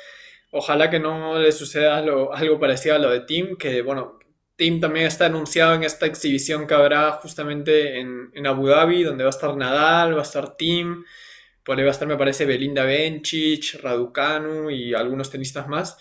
Ojalá 0.51 0.91
que 0.91 0.99
no 0.99 1.39
le 1.39 1.53
suceda 1.53 1.97
algo 1.97 2.59
parecido 2.59 2.97
a 2.97 2.99
lo 2.99 3.11
de 3.11 3.21
Tim, 3.21 3.57
que 3.57 3.83
bueno, 3.83 4.19
Tim 4.63 4.81
también 4.81 5.07
está 5.07 5.27
anunciado 5.27 5.75
en 5.75 5.83
esta 5.83 6.07
exhibición 6.07 6.69
que 6.69 6.75
habrá 6.75 7.11
justamente 7.15 7.99
en, 7.99 8.47
Abu 8.47 8.69
Dhabi, 8.69 9.03
donde 9.03 9.25
va 9.25 9.31
a 9.31 9.37
estar 9.37 9.57
Nadal, 9.57 10.15
va 10.15 10.21
a 10.21 10.23
estar 10.23 10.57
Tim, 10.57 11.05
por 11.65 11.77
ahí 11.77 11.83
va 11.83 11.91
a 11.91 11.91
estar, 11.91 12.07
me 12.07 12.17
parece, 12.17 12.47
Belinda 12.47 12.85
Bencic, 12.85 13.83
Raducanu 13.83 14.71
y 14.71 14.95
algunos 14.95 15.31
tenistas 15.31 15.67
más. 15.67 15.99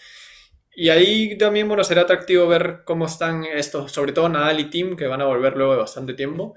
Y 0.76 0.90
ahí 0.90 1.40
también, 1.40 1.68
bueno, 1.68 1.84
será 1.84 2.02
atractivo 2.02 2.48
ver 2.48 2.84
cómo 2.86 3.08
están 3.08 3.46
estos, 3.46 3.92
sobre 3.92 4.12
todo 4.14 4.30
Nadal 4.30 4.60
y 4.60 4.66
Tim, 4.66 4.96
que 4.96 5.08
van 5.08 5.22
a 5.22 5.26
volver 5.26 5.58
luego 5.58 5.72
de 5.72 5.80
bastante 5.80 6.14
tiempo. 6.14 6.54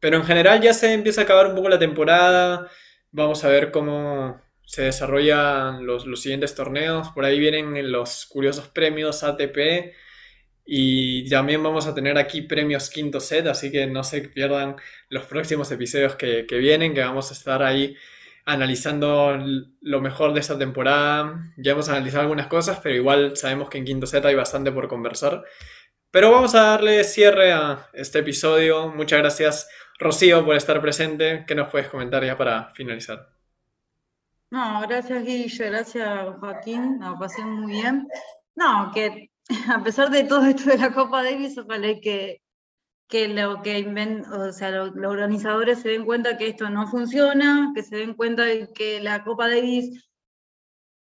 Pero 0.00 0.16
en 0.16 0.24
general 0.24 0.62
ya 0.62 0.72
se 0.72 0.94
empieza 0.94 1.20
a 1.20 1.24
acabar 1.24 1.48
un 1.48 1.56
poco 1.56 1.68
la 1.68 1.78
temporada. 1.78 2.70
Vamos 3.10 3.44
a 3.44 3.48
ver 3.48 3.70
cómo 3.70 4.40
se 4.64 4.84
desarrollan 4.84 5.84
los, 5.84 6.04
siguientes 6.22 6.54
torneos. 6.54 7.08
Por 7.08 7.26
ahí 7.26 7.38
vienen 7.38 7.92
los 7.92 8.24
curiosos 8.24 8.68
premios 8.68 9.22
ATP. 9.22 9.92
Y 10.70 11.26
también 11.30 11.62
vamos 11.62 11.86
a 11.86 11.94
tener 11.94 12.18
aquí 12.18 12.42
premios 12.42 12.90
quinto 12.90 13.20
set, 13.20 13.46
así 13.46 13.72
que 13.72 13.86
no 13.86 14.04
se 14.04 14.20
pierdan 14.20 14.76
los 15.08 15.24
próximos 15.24 15.72
episodios 15.72 16.14
que, 16.14 16.44
vienen, 16.50 16.92
que 16.92 17.00
vamos 17.00 17.30
a 17.30 17.32
estar 17.32 17.62
ahí 17.62 17.96
analizando 18.44 19.38
lo 19.80 20.00
mejor 20.02 20.34
de 20.34 20.40
esta 20.40 20.58
temporada. 20.58 21.54
Ya 21.56 21.72
hemos 21.72 21.88
analizado 21.88 22.20
algunas 22.20 22.48
cosas, 22.48 22.80
pero 22.82 22.94
igual 22.94 23.34
sabemos 23.34 23.70
que 23.70 23.78
en 23.78 23.86
quinto 23.86 24.06
set 24.06 24.22
hay 24.26 24.34
bastante 24.34 24.70
por 24.70 24.88
conversar. 24.88 25.42
Pero 26.10 26.30
vamos 26.30 26.54
a 26.54 26.64
darle 26.64 27.02
cierre 27.02 27.50
a 27.50 27.88
este 27.94 28.18
episodio. 28.18 28.88
Muchas 28.88 29.20
gracias, 29.20 29.70
Rocío, 29.98 30.44
por 30.44 30.54
estar 30.54 30.82
presente. 30.82 31.46
¿Qué 31.48 31.54
nos 31.54 31.70
puedes 31.70 31.88
comentar 31.88 32.22
ya 32.22 32.36
para 32.36 32.74
finalizar? 32.74 33.30
No, 34.50 34.82
gracias 34.82 35.24
Guille, 35.24 35.70
gracias 35.70 36.28
Joaquín, 36.40 36.98
la 37.00 37.18
pasé 37.18 37.42
muy 37.42 37.72
bien. 37.72 38.06
No, 38.54 38.90
que 38.92 39.30
a 39.74 39.82
pesar 39.82 40.10
de 40.10 40.24
todo 40.24 40.44
esto 40.44 40.70
de 40.70 40.78
la 40.78 40.92
Copa 40.92 41.22
Davis, 41.22 41.56
ojalá 41.58 42.00
que, 42.00 42.42
que 43.08 43.28
lo 43.28 43.62
que 43.62 43.86
o 44.32 44.52
sea, 44.52 44.70
los 44.70 44.92
organizadores 44.96 45.80
se 45.80 45.90
den 45.90 46.04
cuenta 46.04 46.36
que 46.36 46.48
esto 46.48 46.68
no 46.70 46.86
funciona, 46.88 47.72
que 47.74 47.82
se 47.82 47.96
den 47.96 48.14
cuenta 48.14 48.44
de 48.44 48.72
que 48.72 49.00
la 49.00 49.24
Copa 49.24 49.48
Davis 49.48 50.08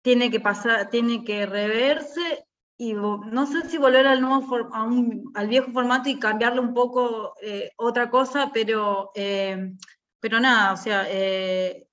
tiene 0.03 0.31
que 0.31 0.41
pasar, 0.41 0.89
tiene 0.89 1.25
que 1.25 1.45
reverse 1.47 2.47
y 2.79 2.95
no 2.95 3.47
sé 3.47 3.69
si 3.69 3.77
volver 3.77 4.07
al 4.07 4.23
nuevo 4.23 4.43
al 5.35 5.49
viejo 5.49 5.71
formato 5.71 6.09
y 6.09 6.19
cambiarle 6.19 6.61
un 6.61 6.73
poco 6.73 7.35
eh, 7.43 7.73
otra 7.77 8.09
cosa, 8.09 8.51
pero, 8.55 9.11
eh, 9.15 9.75
pero 10.19 10.41
nada, 10.41 10.73
o 10.73 10.77
sea, 10.79 11.05
eh, 11.11 11.90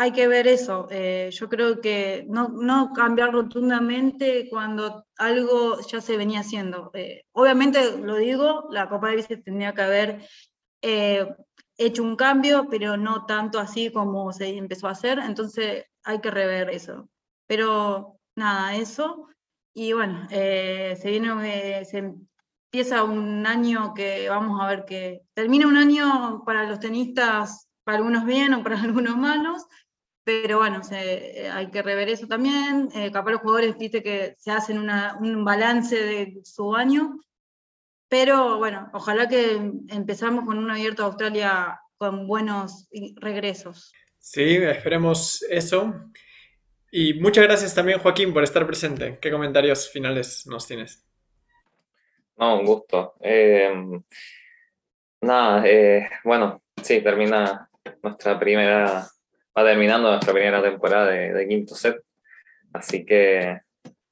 hay 0.00 0.12
que 0.12 0.28
ver 0.28 0.46
eso. 0.48 0.88
yo 1.30 1.48
creo 1.48 1.80
que 1.80 2.24
no, 2.28 2.48
no, 2.48 2.92
cambiar 2.94 3.32
rotundamente 3.32 4.48
cuando 4.48 5.04
algo 5.18 5.78
ya 5.86 6.00
se 6.00 6.16
venía 6.16 6.40
haciendo. 6.40 6.90
obviamente, 7.32 7.98
lo 7.98 8.16
digo, 8.16 8.68
la 8.70 8.88
Copa 8.88 9.10
de 9.10 9.16
Vices 9.16 9.44
tendría 9.44 9.74
que 9.74 9.82
haber 9.82 10.28
hecho 11.80 12.02
un 12.02 12.16
cambio, 12.16 12.68
pero 12.70 12.96
no 12.96 13.24
tanto 13.26 13.58
así 13.58 13.90
como 13.90 14.32
se 14.32 14.48
empezó 14.56 14.86
a 14.88 14.92
hacer, 14.92 15.18
entonces 15.18 15.84
hay 16.04 16.20
que 16.20 16.30
rever 16.30 16.70
eso. 16.70 17.08
Pero 17.46 18.18
nada, 18.36 18.76
eso. 18.76 19.28
Y 19.74 19.92
bueno, 19.92 20.26
eh, 20.30 20.96
se 21.00 21.10
viene, 21.10 21.84
se 21.84 21.98
empieza 21.98 23.02
un 23.04 23.46
año 23.46 23.94
que 23.94 24.28
vamos 24.28 24.60
a 24.60 24.68
ver 24.68 24.84
que 24.84 25.22
termina 25.34 25.66
un 25.66 25.76
año 25.76 26.42
para 26.44 26.64
los 26.64 26.80
tenistas, 26.80 27.68
para 27.84 27.98
algunos 27.98 28.24
bien 28.26 28.54
o 28.54 28.62
para 28.62 28.80
algunos 28.82 29.16
malos, 29.16 29.66
pero 30.24 30.58
bueno, 30.58 30.80
hay 31.52 31.70
que 31.70 31.82
rever 31.82 32.08
eso 32.08 32.26
también. 32.26 32.88
Eh, 32.94 33.10
capaz 33.10 33.32
los 33.32 33.40
jugadores, 33.40 33.78
viste 33.78 34.02
que 34.02 34.34
se 34.38 34.50
hacen 34.50 34.78
un 34.78 35.44
balance 35.44 35.96
de 35.96 36.40
su 36.44 36.74
año, 36.74 37.18
pero 38.08 38.58
bueno, 38.58 38.90
ojalá 38.92 39.28
que 39.28 39.52
empezamos 39.88 40.44
con 40.44 40.58
un 40.58 40.70
abierto 40.70 41.02
a 41.02 41.06
Australia 41.06 41.80
con 41.96 42.26
buenos 42.26 42.88
regresos. 43.16 43.92
Sí, 44.18 44.56
esperemos 44.56 45.42
eso. 45.48 45.94
Y 46.90 47.14
muchas 47.14 47.44
gracias 47.44 47.74
también, 47.74 48.00
Joaquín, 48.00 48.32
por 48.32 48.42
estar 48.42 48.66
presente. 48.66 49.18
¿Qué 49.20 49.30
comentarios 49.30 49.88
finales 49.90 50.46
nos 50.46 50.66
tienes? 50.66 51.06
No, 52.36 52.58
un 52.58 52.66
gusto. 52.66 53.14
Eh, 53.20 53.70
nada, 55.20 55.62
eh, 55.66 56.08
bueno, 56.24 56.62
sí, 56.82 57.00
termina 57.00 57.70
nuestra 58.02 58.38
primera, 58.38 59.06
va 59.56 59.64
terminando 59.64 60.10
nuestra 60.10 60.32
primera 60.32 60.62
temporada 60.62 61.06
de, 61.10 61.48
quinto 61.48 61.74
set. 61.74 62.00
Así 62.72 63.04
que 63.04 63.60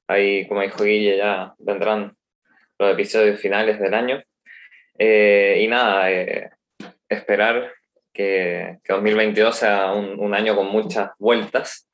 ahí, 0.07 0.47
como 0.47 0.61
dijo 0.61 0.83
Guille, 0.83 1.17
ya 1.17 1.53
vendrán 1.59 2.15
los 2.77 2.93
episodios 2.93 3.39
finales 3.39 3.79
del 3.79 3.93
año. 3.93 4.21
Eh, 4.97 5.61
y 5.61 5.67
nada, 5.67 6.09
esperar 7.07 7.71
que, 8.11 8.79
que, 8.83 8.93
2022 8.93 9.55
sea 9.55 9.93
un, 9.93 10.33
año 10.33 10.55
con 10.55 10.67
muchas 10.67 11.11
vueltas 11.17 11.89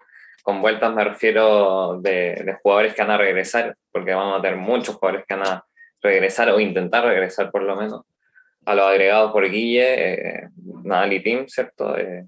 con 0.46 0.62
vueltas 0.62 0.94
me 0.94 1.04
refiero 1.04 2.00
de, 2.00 2.56
jugadores 2.62 2.94
que 2.94 3.02
van 3.02 3.10
a 3.10 3.18
regresar, 3.18 3.76
porque 3.92 4.14
vamos 4.14 4.38
a 4.38 4.42
tener 4.44 4.58
muchos 4.58 4.94
jugadores 4.94 5.26
que 5.28 5.34
van 5.34 5.48
a 5.48 5.66
regresar 6.04 6.52
o 6.52 6.60
intentar 6.60 7.04
regresar 7.04 7.50
por 7.50 7.64
lo 7.64 7.76
menos. 7.76 8.04
A 8.64 8.76
los 8.76 8.86
agregados 8.86 9.32
por 9.32 9.50
Guille, 9.50 10.14
eh, 10.14 10.50
Nadal 10.84 11.20
Tim, 11.24 11.48
¿cierto? 11.48 11.98
Eh, 11.98 12.26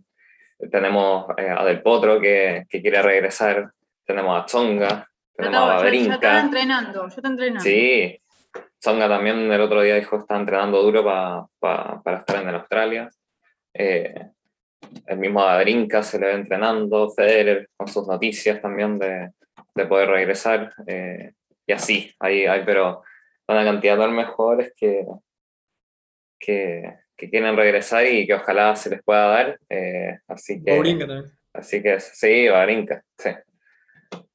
tenemos 0.71 1.27
eh, 1.37 1.49
a 1.49 1.63
Del 1.65 1.81
Potro 1.81 2.19
que, 2.19 2.65
que, 2.69 2.81
quiere 2.81 3.01
regresar, 3.01 3.71
tenemos 4.05 4.41
a 4.41 4.45
Tsonga, 4.45 5.07
tenemos 5.35 5.59
a 5.59 5.75
Babrinka. 5.75 6.15
está 6.15 6.39
entrenando, 6.39 7.07
yo 7.07 7.21
entrenando. 7.23 7.61
Sí, 7.61 8.19
Tsonga 8.79 9.07
también 9.07 9.51
el 9.51 9.61
otro 9.61 9.81
día 9.81 9.95
dijo 9.95 10.17
que 10.17 10.21
está 10.21 10.37
entrenando 10.37 10.81
duro 10.81 11.03
para 11.59 12.17
estar 12.19 12.41
en 12.41 12.49
el 12.49 12.55
Australia. 12.55 13.09
Eh, 13.73 14.29
el 15.05 15.17
mismo 15.17 15.41
Adrinka 15.41 16.03
se 16.03 16.19
le 16.19 16.27
ve 16.27 16.33
entrenando, 16.33 17.09
Federer 17.09 17.69
con 17.75 17.87
sus 17.87 18.07
noticias 18.07 18.61
también 18.61 18.97
de, 18.97 19.31
de 19.75 19.85
poder 19.85 20.09
regresar, 20.09 20.73
eh, 20.87 21.33
y 21.65 21.73
así, 21.73 22.13
hay, 22.19 22.45
hay 22.45 22.63
pero 22.65 23.03
una 23.47 23.63
cantidad 23.63 23.97
de 23.97 24.07
mejores 24.07 24.73
que, 24.75 25.05
que, 26.39 26.97
que, 27.17 27.29
quieren 27.29 27.57
regresar 27.57 28.05
y 28.05 28.27
que 28.27 28.35
ojalá 28.35 28.75
se 28.75 28.89
les 28.89 29.03
pueda 29.03 29.27
dar, 29.27 29.59
eh, 29.69 30.19
así 30.27 30.63
que... 30.63 30.75
también. 30.75 31.25
Así 31.53 31.81
que 31.81 31.99
sí, 31.99 32.47
Adrinka, 32.47 33.03
sí. 33.17 33.31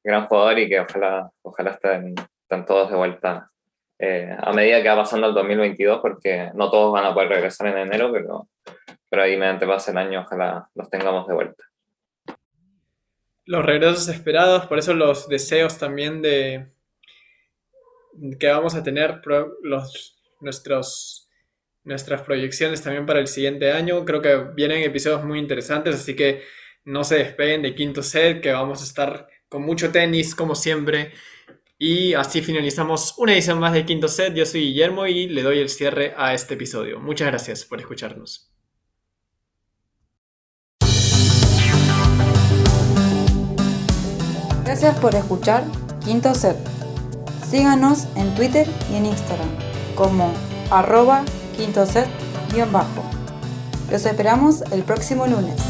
Gran 0.02 0.26
jugador 0.26 0.58
y 0.58 0.68
que 0.68 0.80
ojalá, 0.80 1.30
ojalá 1.42 1.70
estén, 1.70 2.14
estén 2.42 2.66
todos 2.66 2.90
de 2.90 2.96
vuelta 2.96 3.48
eh, 4.00 4.36
a 4.36 4.52
medida 4.52 4.82
que 4.82 4.88
va 4.88 4.96
pasando 4.96 5.28
el 5.28 5.34
2022, 5.34 6.00
porque 6.00 6.50
no 6.54 6.68
todos 6.68 6.92
van 6.92 7.04
a 7.04 7.14
poder 7.14 7.28
regresar 7.28 7.68
en 7.68 7.78
enero, 7.78 8.10
pero 8.12 8.48
pero 9.12 9.24
ahí 9.24 9.36
mediante 9.36 9.66
pase 9.66 9.90
el 9.90 9.98
año 9.98 10.22
ojalá 10.22 10.70
los 10.74 10.88
tengamos 10.88 11.28
de 11.28 11.34
vuelta. 11.34 11.64
Los 13.44 13.62
regresos 13.62 14.08
esperados, 14.08 14.66
por 14.66 14.78
eso 14.78 14.94
los 14.94 15.28
deseos 15.28 15.76
también 15.76 16.22
de 16.22 16.72
que 18.40 18.46
vamos 18.46 18.74
a 18.74 18.82
tener 18.82 19.20
los, 19.60 20.18
nuestros, 20.40 21.21
nuestras 21.84 22.22
proyecciones 22.22 22.82
también 22.82 23.06
para 23.06 23.20
el 23.20 23.28
siguiente 23.28 23.72
año. 23.72 24.04
Creo 24.04 24.22
que 24.22 24.36
vienen 24.54 24.82
episodios 24.82 25.24
muy 25.24 25.38
interesantes, 25.38 25.96
así 25.96 26.14
que 26.14 26.42
no 26.84 27.04
se 27.04 27.16
despeguen 27.16 27.62
de 27.62 27.74
quinto 27.74 28.02
set, 28.02 28.40
que 28.40 28.52
vamos 28.52 28.80
a 28.80 28.84
estar 28.84 29.28
con 29.48 29.62
mucho 29.62 29.90
tenis 29.90 30.34
como 30.34 30.54
siempre. 30.54 31.12
Y 31.84 32.14
así 32.14 32.42
finalizamos 32.42 33.14
una 33.18 33.32
edición 33.32 33.58
más 33.58 33.72
de 33.72 33.84
Quinto 33.84 34.06
Set. 34.06 34.34
Yo 34.34 34.46
soy 34.46 34.60
Guillermo 34.60 35.04
y 35.08 35.26
le 35.26 35.42
doy 35.42 35.58
el 35.58 35.68
cierre 35.68 36.14
a 36.16 36.32
este 36.32 36.54
episodio. 36.54 37.00
Muchas 37.00 37.26
gracias 37.26 37.64
por 37.64 37.80
escucharnos. 37.80 38.52
Gracias 44.64 44.96
por 45.00 45.12
escuchar 45.16 45.64
Quinto 46.04 46.32
Set. 46.36 46.56
Síganos 47.50 48.06
en 48.16 48.32
Twitter 48.36 48.68
y 48.92 48.94
en 48.94 49.06
Instagram 49.06 49.48
como 49.96 50.32
arroba 50.70 51.24
quinto 51.52 51.86
set-bajo. 51.86 53.02
Los 53.90 54.06
esperamos 54.06 54.62
el 54.72 54.82
próximo 54.82 55.26
lunes. 55.26 55.60